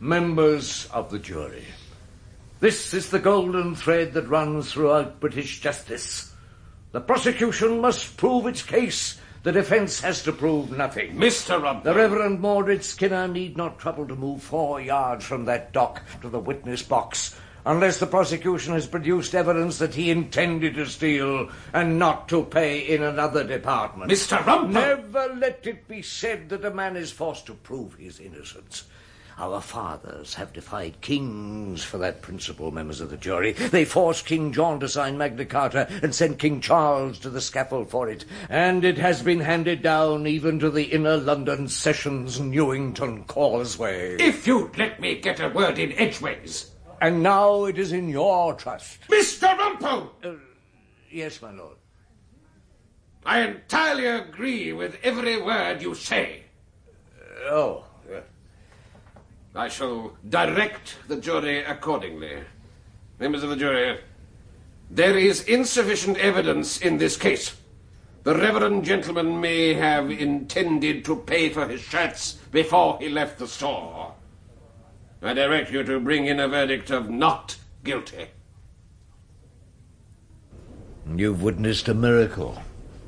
Members 0.03 0.85
of 0.87 1.11
the 1.11 1.17
jury, 1.17 1.63
this 2.59 2.93
is 2.93 3.09
the 3.09 3.19
golden 3.19 3.73
thread 3.73 4.11
that 4.15 4.27
runs 4.27 4.73
throughout 4.73 5.21
British 5.21 5.61
justice. 5.61 6.33
The 6.91 6.99
prosecution 6.99 7.79
must 7.79 8.17
prove 8.17 8.45
its 8.45 8.63
case. 8.63 9.17
The 9.43 9.53
defence 9.53 10.01
has 10.01 10.21
to 10.23 10.33
prove 10.33 10.71
nothing. 10.71 11.15
Mr. 11.15 11.57
Rumpole. 11.57 11.83
The 11.83 11.93
Reverend 11.93 12.41
Mordred 12.41 12.83
Skinner 12.83 13.29
need 13.29 13.55
not 13.55 13.79
trouble 13.79 14.05
to 14.05 14.15
move 14.17 14.43
four 14.43 14.81
yards 14.81 15.23
from 15.23 15.45
that 15.45 15.71
dock 15.71 16.01
to 16.21 16.27
the 16.27 16.37
witness 16.37 16.83
box 16.83 17.33
unless 17.65 18.01
the 18.01 18.05
prosecution 18.05 18.73
has 18.73 18.85
produced 18.85 19.33
evidence 19.33 19.77
that 19.77 19.95
he 19.95 20.11
intended 20.11 20.75
to 20.75 20.85
steal 20.85 21.49
and 21.71 21.97
not 21.97 22.27
to 22.27 22.43
pay 22.43 22.79
in 22.79 23.03
another 23.03 23.45
department. 23.45 24.11
Mr. 24.11 24.37
Rumpole! 24.43 24.67
Never 24.67 25.33
let 25.37 25.65
it 25.65 25.87
be 25.87 26.01
said 26.01 26.49
that 26.49 26.65
a 26.65 26.71
man 26.71 26.97
is 26.97 27.09
forced 27.09 27.45
to 27.45 27.53
prove 27.53 27.93
his 27.93 28.19
innocence. 28.19 28.83
Our 29.37 29.61
fathers 29.61 30.35
have 30.35 30.53
defied 30.53 31.01
kings 31.01 31.83
for 31.83 31.97
that 31.97 32.21
principle, 32.21 32.71
members 32.71 33.01
of 33.01 33.09
the 33.09 33.17
jury. 33.17 33.53
They 33.53 33.85
forced 33.85 34.25
King 34.25 34.51
John 34.53 34.79
to 34.79 34.87
sign 34.87 35.17
Magna 35.17 35.45
Carta 35.45 35.87
and 36.03 36.13
sent 36.13 36.39
King 36.39 36.61
Charles 36.61 37.17
to 37.19 37.29
the 37.29 37.41
scaffold 37.41 37.89
for 37.89 38.09
it. 38.09 38.25
And 38.49 38.85
it 38.85 38.97
has 38.99 39.23
been 39.23 39.39
handed 39.39 39.81
down 39.81 40.27
even 40.27 40.59
to 40.59 40.69
the 40.69 40.83
inner 40.83 41.17
London 41.17 41.67
Sessions 41.67 42.39
Newington 42.39 43.23
Causeway. 43.23 44.17
If 44.17 44.45
you'd 44.45 44.77
let 44.77 44.99
me 44.99 45.19
get 45.19 45.39
a 45.39 45.49
word 45.49 45.79
in 45.79 45.93
edgeways. 45.93 46.71
And 47.01 47.23
now 47.23 47.65
it 47.65 47.77
is 47.79 47.91
in 47.91 48.09
your 48.09 48.53
trust. 48.53 48.99
Mr. 49.09 49.57
Rumpole! 49.57 50.11
Uh, 50.23 50.35
yes, 51.11 51.41
my 51.41 51.51
lord. 51.51 51.77
I 53.25 53.41
entirely 53.41 54.05
agree 54.05 54.73
with 54.73 54.97
every 55.01 55.41
word 55.41 55.81
you 55.81 55.95
say. 55.95 56.43
Oh. 57.45 57.85
I 59.55 59.67
shall 59.67 60.17
direct 60.27 60.95
the 61.07 61.17
jury 61.17 61.63
accordingly. 61.63 62.39
Members 63.19 63.43
of 63.43 63.51
the 63.51 63.55
jury, 63.55 63.99
there 64.89 65.17
is 65.17 65.43
insufficient 65.43 66.17
evidence 66.17 66.79
in 66.81 66.97
this 66.97 67.17
case. 67.17 67.55
The 68.23 68.35
reverend 68.35 68.83
gentleman 68.83 69.39
may 69.39 69.73
have 69.73 70.09
intended 70.09 71.05
to 71.05 71.17
pay 71.17 71.49
for 71.49 71.67
his 71.67 71.81
shirts 71.81 72.33
before 72.51 72.97
he 72.99 73.09
left 73.09 73.37
the 73.37 73.47
store. 73.47 74.13
I 75.21 75.33
direct 75.33 75.71
you 75.71 75.83
to 75.83 75.99
bring 75.99 76.25
in 76.25 76.39
a 76.39 76.47
verdict 76.47 76.89
of 76.89 77.09
not 77.09 77.57
guilty. 77.83 78.27
You've 81.15 81.43
witnessed 81.43 81.87
a 81.89 81.93
miracle. 81.93 82.61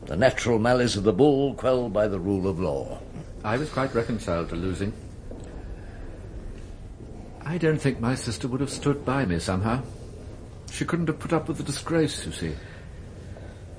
The 0.06 0.16
natural 0.16 0.60
malice 0.60 0.96
of 0.96 1.04
the 1.04 1.14
bull 1.14 1.56
quelled 1.56 1.92
by 1.92 2.08
the 2.08 2.20
rule 2.20 2.48
of 2.48 2.60
law. 2.60 3.00
I 3.44 3.58
was 3.58 3.70
quite 3.70 3.96
reconciled 3.96 4.50
to 4.50 4.56
losing. 4.56 4.94
I 7.46 7.58
don't 7.60 7.78
think 7.78 8.00
my 8.00 8.16
sister 8.16 8.48
would 8.48 8.62
have 8.62 8.72
stood 8.72 9.06
by 9.06 9.26
me 9.26 9.40
somehow. 9.40 9.84
She 10.72 10.84
couldn't 10.84 11.08
have 11.08 11.20
put 11.20 11.32
up 11.32 11.48
with 11.48 11.58
the 11.58 11.64
disgrace, 11.64 12.26
you 12.26 12.32
see. 12.32 12.56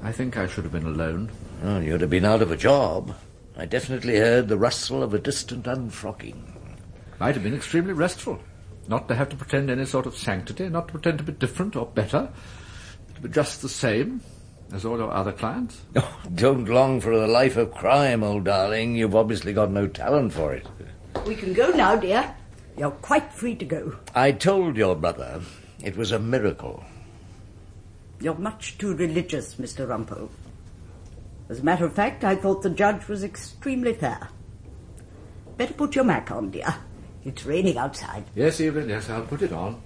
I 0.03 0.13
think 0.13 0.37
I 0.37 0.47
should 0.47 0.65
have 0.65 0.73
been 0.73 0.87
alone. 0.87 1.31
Oh, 1.65 1.81
you'd 1.81 2.01
have 2.01 2.11
been 2.11 2.25
out 2.25 2.43
of 2.43 2.53
a 2.53 2.57
job. 2.57 3.15
I 3.57 3.67
definitely 3.67 4.17
heard 4.17 4.49
the 4.49 4.57
rustle 4.57 5.03
of 5.03 5.15
a 5.15 5.19
distant 5.19 5.65
unfrocking. 5.65 6.41
Might 7.19 7.35
have 7.35 7.43
been 7.43 7.55
extremely 7.55 7.93
restful. 7.93 8.39
Not 8.89 9.09
to 9.09 9.15
have 9.17 9.31
to 9.31 9.37
pretend 9.37 9.69
any 9.69 9.85
sort 9.85 10.07
of 10.07 10.17
sanctity, 10.17 10.69
not 10.69 10.87
to 10.89 10.93
pretend 10.93 11.19
to 11.19 11.25
be 11.25 11.33
different 11.33 11.75
or 11.75 11.87
better. 11.87 12.31
To 13.17 13.21
be 13.21 13.29
just 13.29 13.63
the 13.63 13.69
same 13.69 14.21
as 14.73 14.85
all 14.85 14.99
your 14.99 15.13
other 15.13 15.33
clients. 15.33 15.81
Oh, 15.97 16.21
don't 16.35 16.69
long 16.69 17.01
for 17.01 17.19
the 17.19 17.27
life 17.27 17.57
of 17.57 17.73
crime, 17.73 18.23
old 18.23 18.45
darling. 18.45 18.95
You've 18.95 19.17
obviously 19.17 19.53
got 19.53 19.71
no 19.71 19.89
talent 19.89 20.35
for 20.35 20.53
it. 20.53 20.67
We 21.27 21.35
can 21.35 21.53
go 21.53 21.71
now, 21.71 21.97
dear. 21.97 22.33
You're 22.77 22.91
quite 22.91 23.33
free 23.33 23.55
to 23.57 23.65
go. 23.65 23.97
I 24.15 24.33
told 24.33 24.77
your 24.77 24.95
brother 24.95 25.41
it 25.83 25.97
was 25.97 26.13
a 26.13 26.19
miracle. 26.19 26.85
You're 28.21 28.35
much 28.35 28.79
too 28.79 28.95
religious, 28.95 29.57
Mr. 29.57 29.87
Rumpole. 29.89 30.31
As 31.49 31.61
a 31.61 31.63
matter 31.63 31.85
of 31.85 31.93
fact, 31.93 32.25
I 32.25 32.35
thought 32.35 32.63
the 32.63 32.71
judge 32.71 33.09
was 33.09 33.23
extremely 33.23 33.95
fair. 33.95 34.29
Better 35.57 35.75
put 35.75 35.95
your 35.95 36.05
mac 36.05 36.31
on, 36.31 36.51
dear. 36.51 36.75
It's 37.25 37.45
raining 37.45 37.79
outside. 37.79 38.25
Yes, 38.35 38.61
Evelyn, 38.61 38.89
yes, 38.89 39.09
I'll 39.09 39.23
put 39.23 39.43
it 39.43 39.53
on. 39.53 39.81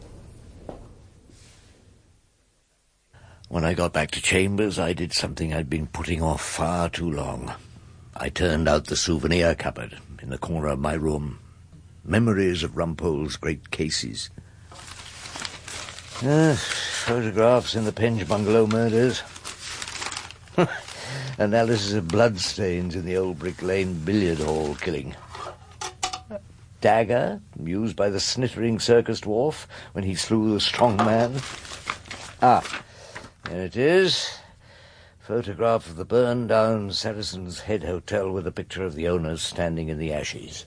When 3.49 3.65
I 3.65 3.75
got 3.75 3.93
back 3.93 4.13
to 4.13 4.23
Chambers, 4.23 4.79
I 4.79 4.93
did 4.93 5.13
something 5.13 5.53
I'd 5.53 5.69
been 5.69 5.89
putting 5.89 6.23
off 6.23 6.41
far 6.41 6.89
too 6.89 7.11
long. 7.11 7.53
I 8.17 8.29
turned 8.29 8.69
out 8.69 8.87
the 8.87 8.97
souvenir 8.97 9.55
cupboard 9.57 9.99
in 10.23 10.31
the 10.31 10.39
corner 10.39 10.69
of 10.69 10.79
my 10.79 10.95
room. 10.95 11.40
Memories 12.11 12.65
of 12.65 12.77
Rumpole's 12.77 13.37
great 13.37 13.71
cases. 13.71 14.31
Yes, 16.21 16.61
photographs 17.05 17.77
in 17.77 17.85
the 17.85 17.93
Penge 17.93 18.27
bungalow 18.27 18.67
murders. 18.67 19.23
Analysis 21.39 21.93
of 21.93 22.09
bloodstains 22.09 22.97
in 22.97 23.05
the 23.05 23.17
old 23.17 23.39
Brick 23.39 23.63
Lane 23.63 23.95
billiard 24.05 24.39
hall 24.39 24.75
killing. 24.75 25.15
Dagger 26.81 27.41
used 27.63 27.95
by 27.95 28.11
the 28.11 28.19
snittering 28.19 28.81
circus 28.81 29.21
dwarf 29.21 29.67
when 29.93 30.03
he 30.03 30.17
slew 30.17 30.53
the 30.53 30.61
strong 30.61 30.97
man. 30.97 31.41
Ah, 32.43 32.83
there 33.45 33.67
it 33.67 33.77
is. 33.77 34.37
Photograph 35.21 35.87
of 35.87 35.95
the 35.95 36.05
burned 36.05 36.49
down 36.49 36.91
Saracen's 36.91 37.61
Head 37.61 37.85
Hotel 37.85 38.33
with 38.33 38.49
a 38.49 38.53
picture 38.53 38.83
of 38.83 38.97
the 38.97 39.07
owners 39.07 39.43
standing 39.43 39.89
in 39.89 39.99
the 39.99 40.13
ashes. 40.13 40.67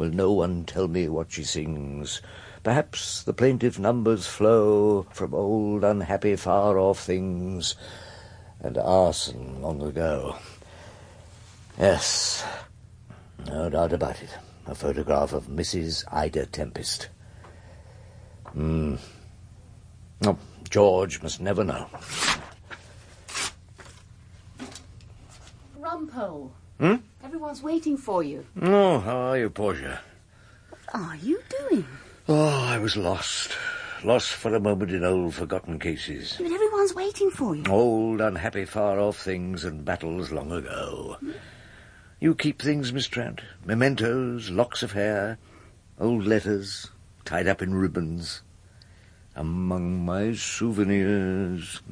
Will 0.00 0.08
no 0.08 0.32
one 0.32 0.64
tell 0.64 0.88
me 0.88 1.10
what 1.10 1.30
she 1.30 1.44
sings? 1.44 2.22
Perhaps 2.62 3.22
the 3.22 3.34
plaintive 3.34 3.78
numbers 3.78 4.26
flow 4.26 5.02
from 5.12 5.34
old 5.34 5.84
unhappy 5.84 6.36
far 6.36 6.78
off 6.78 7.00
things 7.00 7.74
and 8.60 8.78
arson 8.78 9.60
long 9.60 9.82
ago. 9.82 10.36
Yes, 11.78 12.42
no 13.46 13.68
doubt 13.68 13.92
about 13.92 14.22
it. 14.22 14.30
A 14.66 14.74
photograph 14.74 15.34
of 15.34 15.48
Mrs. 15.48 16.06
Ida 16.10 16.46
Tempest. 16.46 17.10
Hmm. 18.54 18.96
Oh, 20.24 20.38
George 20.70 21.22
must 21.22 21.42
never 21.42 21.62
know. 21.62 21.90
Rumpole. 25.78 26.52
Hmm? 26.78 26.96
Everyone's 27.22 27.62
waiting 27.62 27.96
for 27.96 28.22
you. 28.22 28.46
Oh, 28.62 28.98
how 29.00 29.16
are 29.18 29.38
you, 29.38 29.50
Portia? 29.50 30.00
What 30.70 30.80
are 30.94 31.16
you 31.16 31.40
doing? 31.60 31.84
Oh, 32.28 32.64
I 32.64 32.78
was 32.78 32.96
lost. 32.96 33.56
Lost 34.02 34.30
for 34.30 34.54
a 34.54 34.60
moment 34.60 34.90
in 34.92 35.04
old 35.04 35.34
forgotten 35.34 35.78
cases. 35.78 36.36
But 36.38 36.50
everyone's 36.50 36.94
waiting 36.94 37.30
for 37.30 37.54
you. 37.54 37.64
Old, 37.68 38.22
unhappy, 38.22 38.64
far-off 38.64 39.18
things 39.18 39.64
and 39.64 39.84
battles 39.84 40.32
long 40.32 40.50
ago. 40.50 41.18
You 42.20 42.34
keep 42.34 42.62
things, 42.62 42.92
Miss 42.92 43.06
Trant. 43.06 43.40
Mementos, 43.66 44.48
locks 44.48 44.82
of 44.82 44.92
hair, 44.92 45.38
old 45.98 46.24
letters, 46.24 46.88
tied 47.26 47.46
up 47.46 47.60
in 47.60 47.74
ribbons. 47.74 48.40
Among 49.36 50.04
my 50.04 50.32
souvenirs. 50.32 51.82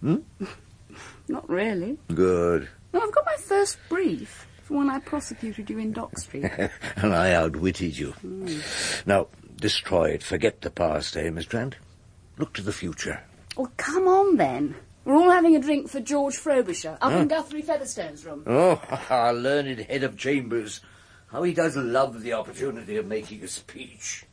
Hmm? 0.00 0.18
Not 1.28 1.48
really. 1.50 1.98
Good. 2.14 2.68
No, 2.92 3.00
I've 3.00 3.12
got 3.12 3.26
my 3.26 3.36
first 3.36 3.78
brief 3.88 4.46
for 4.68 4.76
when 4.76 4.90
I 4.90 4.98
prosecuted 5.00 5.70
you 5.70 5.78
in 5.78 5.92
Dock 5.92 6.18
Street. 6.18 6.44
and 6.96 7.14
I 7.14 7.32
outwitted 7.32 7.96
you. 7.96 8.12
Now, 9.06 9.28
destroy 9.56 10.10
it. 10.10 10.22
Forget 10.22 10.60
the 10.60 10.70
past, 10.70 11.16
eh, 11.16 11.30
Miss 11.30 11.46
Trant? 11.46 11.74
Look 12.36 12.52
to 12.54 12.62
the 12.62 12.72
future. 12.72 13.20
Well, 13.56 13.72
come 13.78 14.06
on 14.06 14.36
then. 14.36 14.74
We're 15.06 15.14
all 15.14 15.30
having 15.30 15.56
a 15.56 15.58
drink 15.58 15.88
for 15.88 16.00
George 16.00 16.36
Frobisher 16.36 16.98
up 17.00 17.12
in 17.12 17.28
Guthrie 17.28 17.62
Featherstone's 17.62 18.26
room. 18.26 18.44
Oh, 18.46 18.80
our 19.10 19.32
learned 19.32 19.78
head 19.80 20.02
of 20.02 20.18
chambers. 20.18 20.82
How 21.28 21.42
he 21.44 21.54
does 21.54 21.74
love 21.74 22.22
the 22.22 22.34
opportunity 22.34 22.96
of 22.98 23.06
making 23.06 23.42
a 23.42 23.48
speech. 23.48 24.26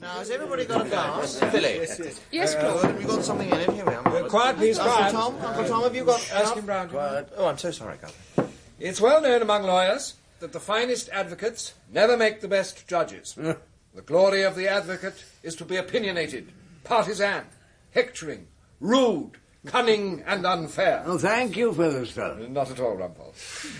Now, 0.00 0.18
has 0.18 0.30
everybody 0.30 0.64
got 0.64 0.86
a 0.86 0.88
glass? 0.88 1.40
Philly. 1.40 1.84
Yes, 2.30 2.54
Uh, 2.54 2.60
Claude. 2.60 2.84
Have 2.84 3.00
you 3.00 3.06
got 3.08 3.24
something 3.24 3.48
in 3.48 3.54
it? 3.58 3.70
Here 3.72 3.84
we 3.84 3.92
are. 3.92 4.06
Uh, 4.08 4.28
quiet, 4.28 4.56
please, 4.56 4.78
Uncle 4.78 4.96
quiet. 4.96 5.12
Tom, 5.12 5.36
Uncle 5.40 5.64
Tom, 5.64 5.82
have 5.82 5.96
you 5.96 6.04
got... 6.04 6.30
Ask 6.32 6.54
him 6.54 6.66
round. 6.66 6.92
Oh, 6.94 7.46
I'm 7.46 7.58
so 7.58 7.72
sorry, 7.72 7.96
Governor. 7.96 8.39
It's 8.80 9.00
well 9.00 9.20
known 9.20 9.42
among 9.42 9.64
lawyers 9.64 10.14
that 10.38 10.52
the 10.52 10.58
finest 10.58 11.10
advocates 11.10 11.74
never 11.92 12.16
make 12.16 12.40
the 12.40 12.48
best 12.48 12.88
judges. 12.88 13.34
the 13.94 14.02
glory 14.06 14.42
of 14.42 14.56
the 14.56 14.68
advocate 14.68 15.22
is 15.42 15.54
to 15.56 15.66
be 15.66 15.76
opinionated, 15.76 16.50
partisan, 16.82 17.44
hectoring, 17.90 18.46
rude, 18.80 19.32
cunning, 19.66 20.24
and 20.26 20.46
unfair. 20.46 21.02
Oh, 21.04 21.18
thank 21.18 21.58
you, 21.58 21.74
Featherstone. 21.74 22.54
Not 22.54 22.70
at 22.70 22.80
all, 22.80 22.96
Rumpole. 22.96 23.34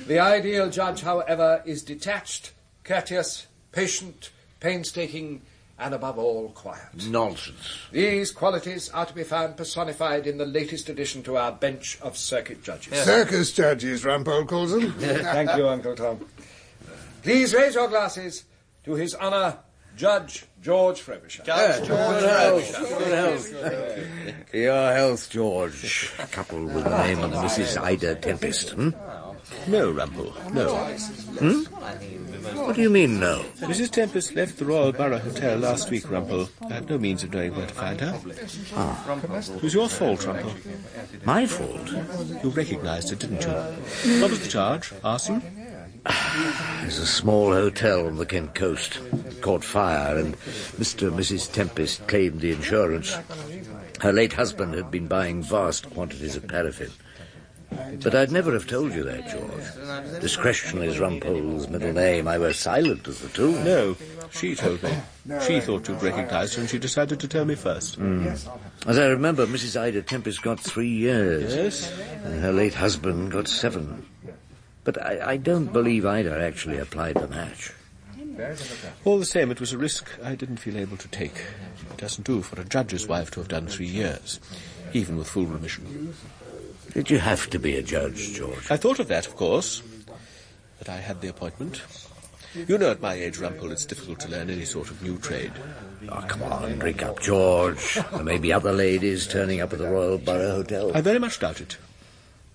The 0.07 0.19
ideal 0.19 0.69
judge, 0.69 1.01
however, 1.01 1.63
is 1.65 1.83
detached, 1.83 2.53
courteous, 2.85 3.47
patient, 3.73 4.29
painstaking, 4.61 5.41
and 5.81 5.95
above 5.95 6.19
all, 6.19 6.51
quiet. 6.51 7.09
Nonsense. 7.09 7.79
These 7.91 8.31
qualities 8.33 8.91
are 8.91 9.07
to 9.07 9.15
be 9.15 9.25
found 9.25 9.57
personified 9.57 10.27
in 10.27 10.39
the 10.39 10.47
latest 10.47 10.89
addition 10.89 11.23
to 11.25 11.37
our 11.37 11.53
bench 11.53 11.99
of 12.03 12.17
circuit 12.17 12.63
judges. 12.63 13.03
Circus 13.03 13.53
judges, 13.53 14.05
Rumpole 14.05 14.47
calls 14.47 14.73
them. 14.73 14.93
Thank 14.99 15.57
you, 15.57 15.69
Uncle 15.69 15.97
Tom. 15.97 16.25
Please 17.23 17.55
raise 17.55 17.75
your 17.75 17.89
glasses 17.89 18.45
to 18.85 18.95
His 18.95 19.15
Honour 19.15 19.59
Judge 19.97 20.45
George 20.63 21.01
Frobisher. 21.01 21.43
Judge 21.43 21.87
George 21.87 22.73
Good 22.73 24.07
Your 24.53 24.93
health, 24.93 25.31
George. 25.31 26.13
Coupled 26.31 26.75
with 26.75 26.85
the 26.85 27.07
name 27.07 27.21
of 27.21 27.33
Mrs. 27.33 27.81
Ida 27.83 28.15
Tempest, 28.17 28.71
hmm? 28.71 28.91
No, 29.67 29.93
Rumpole, 29.93 30.33
no. 30.53 30.75
Hmm? 31.39 31.63
What 32.57 32.77
do 32.77 32.83
you 32.83 32.91
mean, 32.91 33.21
no? 33.21 33.45
Mrs. 33.59 33.91
Tempest 33.91 34.35
left 34.35 34.59
the 34.59 34.65
Royal 34.65 34.93
Borough 34.93 35.19
Hotel 35.19 35.59
last 35.59 35.91
week, 35.91 36.05
Rumpole. 36.05 36.49
I 36.69 36.75
had 36.75 36.89
no 36.89 36.99
means 36.99 37.23
of 37.23 37.33
knowing 37.33 37.55
where 37.55 37.67
to 37.67 37.75
find 37.75 38.01
her. 38.01 38.19
Ah. 38.75 39.19
It 39.57 39.63
was 39.63 39.75
your 39.75 39.89
fault, 39.89 40.21
Rumpole. 40.21 40.55
My 41.25 41.47
fault? 41.47 41.91
You 42.43 42.51
recognised 42.51 43.11
her, 43.11 43.17
didn't 43.17 43.43
you? 43.43 44.21
What 44.21 44.31
was 44.31 44.41
the 44.41 44.49
charge? 44.49 44.93
Arson? 45.05 45.43
There's 46.81 46.99
a 46.99 47.07
small 47.07 47.53
hotel 47.53 48.07
on 48.07 48.17
the 48.17 48.25
Kent 48.27 48.55
coast. 48.55 48.99
Caught 49.43 49.65
fire, 49.65 50.17
and 50.17 50.37
Mr. 50.79 51.09
and 51.09 51.19
Mrs. 51.19 51.53
Tempest 51.53 52.07
claimed 52.09 52.41
the 52.41 52.53
insurance. 52.53 53.19
Her 54.01 54.13
late 54.13 54.33
husband 54.33 54.75
had 54.75 54.91
been 54.91 55.07
buying 55.07 55.43
vast 55.43 55.91
quantities 55.91 56.37
of 56.37 56.49
paraffin. 56.49 56.91
But 58.03 58.15
I'd 58.15 58.33
never 58.33 58.53
have 58.53 58.67
told 58.67 58.93
you 58.95 59.05
that, 59.05 59.29
George. 59.31 60.21
Discretion 60.21 60.83
is 60.83 60.99
Rumpole's 60.99 61.69
middle 61.69 61.93
name. 61.93 62.27
I 62.29 62.39
was 62.39 62.59
silent 62.59 63.07
as 63.07 63.21
the 63.21 63.29
tomb. 63.29 63.65
No, 63.65 63.97
she 64.31 64.55
told 64.55 64.83
me. 64.83 64.93
She 65.47 65.61
thought 65.61 65.89
you'd 65.89 66.03
recognised 66.03 66.55
her, 66.55 66.61
and 66.61 66.71
she 66.71 66.79
decided 66.79 67.21
to 67.21 67.29
tell 67.29 67.45
me 67.45 67.55
first. 67.55 68.01
Mm. 68.01 68.27
As 68.87 68.99
I 68.99 69.07
remember, 69.07 69.47
Mrs. 69.47 69.81
Ida 69.81 70.03
Tempest 70.03 70.43
got 70.43 70.59
three 70.59 70.89
years. 70.89 71.55
Yes? 71.55 72.01
And 72.25 72.41
her 72.41 72.53
late 72.53 72.75
husband 72.75 73.33
got 73.33 73.49
seven. 73.49 74.07
But 74.85 75.01
I, 75.01 75.33
I 75.33 75.37
don't 75.37 75.73
believe 75.73 76.07
Ida 76.07 76.41
actually 76.43 76.79
applied 76.79 77.17
the 77.17 77.29
match. 77.29 77.73
All 79.05 79.19
the 79.19 79.27
same, 79.27 79.51
it 79.51 79.61
was 79.61 79.73
a 79.73 79.79
risk 79.79 80.11
I 80.23 80.35
didn't 80.35 80.57
feel 80.57 80.79
able 80.79 80.97
to 80.97 81.09
take. 81.09 81.45
It 81.91 81.97
doesn't 81.99 82.27
do 82.27 82.41
for 82.41 82.61
a 82.61 82.65
judge's 82.65 83.07
wife 83.07 83.31
to 83.33 83.41
have 83.41 83.49
done 83.49 83.67
three 83.67 83.87
years, 83.87 84.41
even 84.95 85.19
with 85.19 85.29
full 85.29 85.45
remission. 85.45 86.15
Did 86.93 87.11
you 87.11 87.19
have 87.19 87.49
to 87.51 87.59
be 87.59 87.77
a 87.77 87.83
judge, 87.83 88.33
George? 88.33 88.71
I 88.71 88.77
thought 88.77 88.99
of 88.99 89.09
that, 89.09 89.27
of 89.27 89.37
course, 89.37 89.83
but 90.79 90.89
I 90.89 90.97
had 90.97 91.21
the 91.21 91.29
appointment. 91.29 91.83
You 92.55 92.79
know, 92.79 92.91
at 92.91 93.01
my 93.01 93.15
age, 93.15 93.39
Rumpole, 93.39 93.71
it's 93.71 93.87
difficult 93.87 94.19
to 94.21 94.29
learn 94.29 94.51
any 94.51 94.65
sort 94.65 94.91
of 94.91 95.01
new 95.03 95.19
trade. 95.19 95.53
Oh, 96.09 96.25
come 96.27 96.43
on, 96.43 96.79
drink 96.81 97.03
up, 97.03 97.21
George. 97.21 97.95
There 97.95 98.25
may 98.25 98.39
be 98.39 98.53
other 98.53 98.73
ladies 98.73 99.29
turning 99.29 99.61
up 99.61 99.73
at 99.73 99.79
the 99.79 99.87
Royal 99.89 100.19
Borough 100.19 100.57
Hotel. 100.57 100.91
I 100.97 101.01
very 101.01 101.21
much 101.21 101.39
doubt 101.39 101.61
it. 101.61 101.77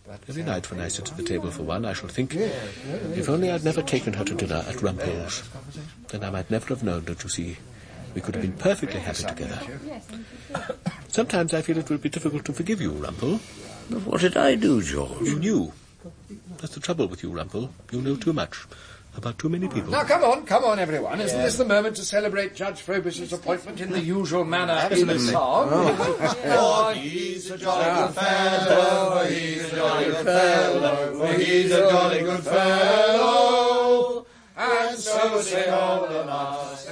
But 0.06 0.19
every 0.28 0.43
night 0.43 0.69
when 0.69 0.82
I 0.82 0.89
sit 0.89 1.10
at 1.10 1.17
the 1.17 1.24
table 1.24 1.50
for 1.50 1.63
one, 1.63 1.86
I 1.86 1.93
shall 1.93 2.10
think, 2.10 2.36
if 2.36 3.30
only 3.30 3.50
I'd 3.50 3.63
never 3.63 3.82
taken 3.82 4.13
her 4.13 4.26
to 4.26 4.36
dinner 4.36 4.65
at 4.67 4.76
Rumpole's, 4.76 5.43
then 6.10 6.24
I 6.26 6.30
might 6.30 6.52
never 6.52 6.67
have 6.67 6.84
known, 6.84 7.06
don't 7.06 7.24
you 7.24 7.30
see? 7.30 7.58
We 8.13 8.21
could 8.21 8.36
have 8.36 8.43
been 8.43 8.54
perfectly 8.54 9.00
happy 9.00 9.24
together. 9.24 9.60
Sometimes 11.08 11.54
I 11.54 11.62
feel 11.62 11.78
it 11.78 11.89
will 11.89 11.98
be 11.98 12.10
difficult 12.10 12.45
to 12.45 12.54
forgive 12.54 12.82
you, 12.82 12.91
Rumpole. 12.91 13.39
But 13.89 14.02
what 14.06 14.21
did 14.21 14.38
I 14.38 14.56
do, 14.56 14.82
George? 14.82 15.21
You 15.21 15.39
knew. 15.39 15.74
That's 16.58 16.74
the 16.74 16.80
trouble 16.80 17.08
with 17.08 17.24
you, 17.24 17.32
Rumpole. 17.32 17.69
You 17.91 18.02
know 18.02 18.15
too 18.15 18.34
much 18.34 18.65
about 19.17 19.38
too 19.39 19.50
many 19.50 19.67
people. 19.67 19.91
Now, 19.91 20.04
come 20.04 20.24
on, 20.24 20.45
come 20.45 20.63
on, 20.63 20.80
everyone. 20.80 21.21
Isn't 21.21 21.41
this 21.41 21.58
the 21.58 21.65
moment 21.65 21.95
to 21.98 22.04
celebrate 22.06 22.56
Judge 22.56 22.82
Frobisher's 22.82 23.34
appointment 23.34 23.80
in 23.80 23.91
the 23.91 24.00
usual 24.00 24.43
manner 24.43 24.88
in 24.91 25.08
the 25.08 25.19
song? 25.19 25.69
Oh, 25.71 26.93
he's 26.95 27.50
a 27.52 27.58
jolly 27.58 28.08
good 28.08 28.15
fellow, 28.15 29.26
he's 29.26 29.71
a 29.71 29.76
jolly 29.76 30.06
good 30.06 30.26
fellow, 30.26 31.17
for 31.19 31.34
he's 31.39 31.71
a 31.71 31.89
jolly 31.89 32.19
good 32.19 32.43
fellow, 32.43 34.26
and 34.58 34.98
so 34.98 35.41
say 35.41 35.69
all 35.69 36.08
the 36.08 36.26
us. 36.26 36.91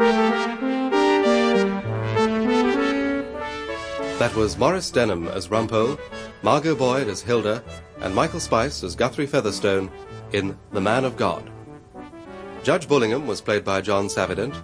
was 4.36 4.58
Maurice 4.58 4.90
Denham 4.90 5.28
as 5.28 5.48
Rumpole, 5.48 5.98
Margot 6.42 6.74
Boyd 6.74 7.08
as 7.08 7.22
Hilda, 7.22 7.64
and 8.00 8.14
Michael 8.14 8.38
Spice 8.38 8.84
as 8.84 8.94
Guthrie 8.94 9.26
Featherstone 9.26 9.90
in 10.32 10.58
The 10.72 10.80
Man 10.80 11.06
of 11.06 11.16
God. 11.16 11.50
Judge 12.62 12.86
Bullingham 12.86 13.26
was 13.26 13.40
played 13.40 13.64
by 13.64 13.80
John 13.80 14.10
Savident, 14.10 14.54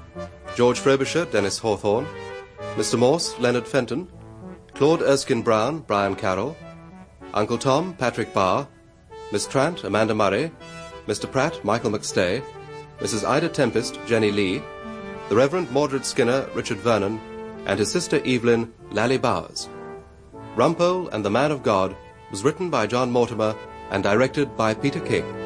George 0.54 0.78
Frobisher, 0.78 1.24
Dennis 1.24 1.58
Hawthorne, 1.58 2.06
Mr. 2.74 2.98
Morse, 2.98 3.38
Leonard 3.38 3.66
Fenton, 3.66 4.08
Claude 4.74 5.00
Erskine 5.00 5.40
Brown, 5.42 5.78
Brian 5.80 6.16
Carroll, 6.16 6.54
Uncle 7.32 7.56
Tom, 7.56 7.94
Patrick 7.94 8.34
Barr, 8.34 8.68
Miss 9.32 9.46
Trant, 9.46 9.84
Amanda 9.84 10.14
Murray, 10.14 10.52
Mr. 11.06 11.30
Pratt, 11.30 11.64
Michael 11.64 11.92
McStay, 11.92 12.44
Mrs. 13.00 13.26
Ida 13.26 13.48
Tempest, 13.48 13.98
Jenny 14.06 14.30
Lee, 14.30 14.62
the 15.30 15.36
Reverend 15.36 15.70
Mordred 15.70 16.04
Skinner, 16.04 16.46
Richard 16.54 16.78
Vernon, 16.78 17.18
and 17.66 17.78
his 17.78 17.90
sister 17.90 18.20
Evelyn, 18.24 18.72
Lally 18.90 19.18
Bowers. 19.18 19.68
Rumpole 20.56 21.08
and 21.12 21.24
the 21.24 21.30
Man 21.30 21.50
of 21.50 21.62
God 21.62 21.96
was 22.30 22.44
written 22.44 22.70
by 22.70 22.86
John 22.86 23.10
Mortimer 23.10 23.54
and 23.90 24.02
directed 24.02 24.56
by 24.56 24.74
Peter 24.74 25.00
King. 25.00 25.41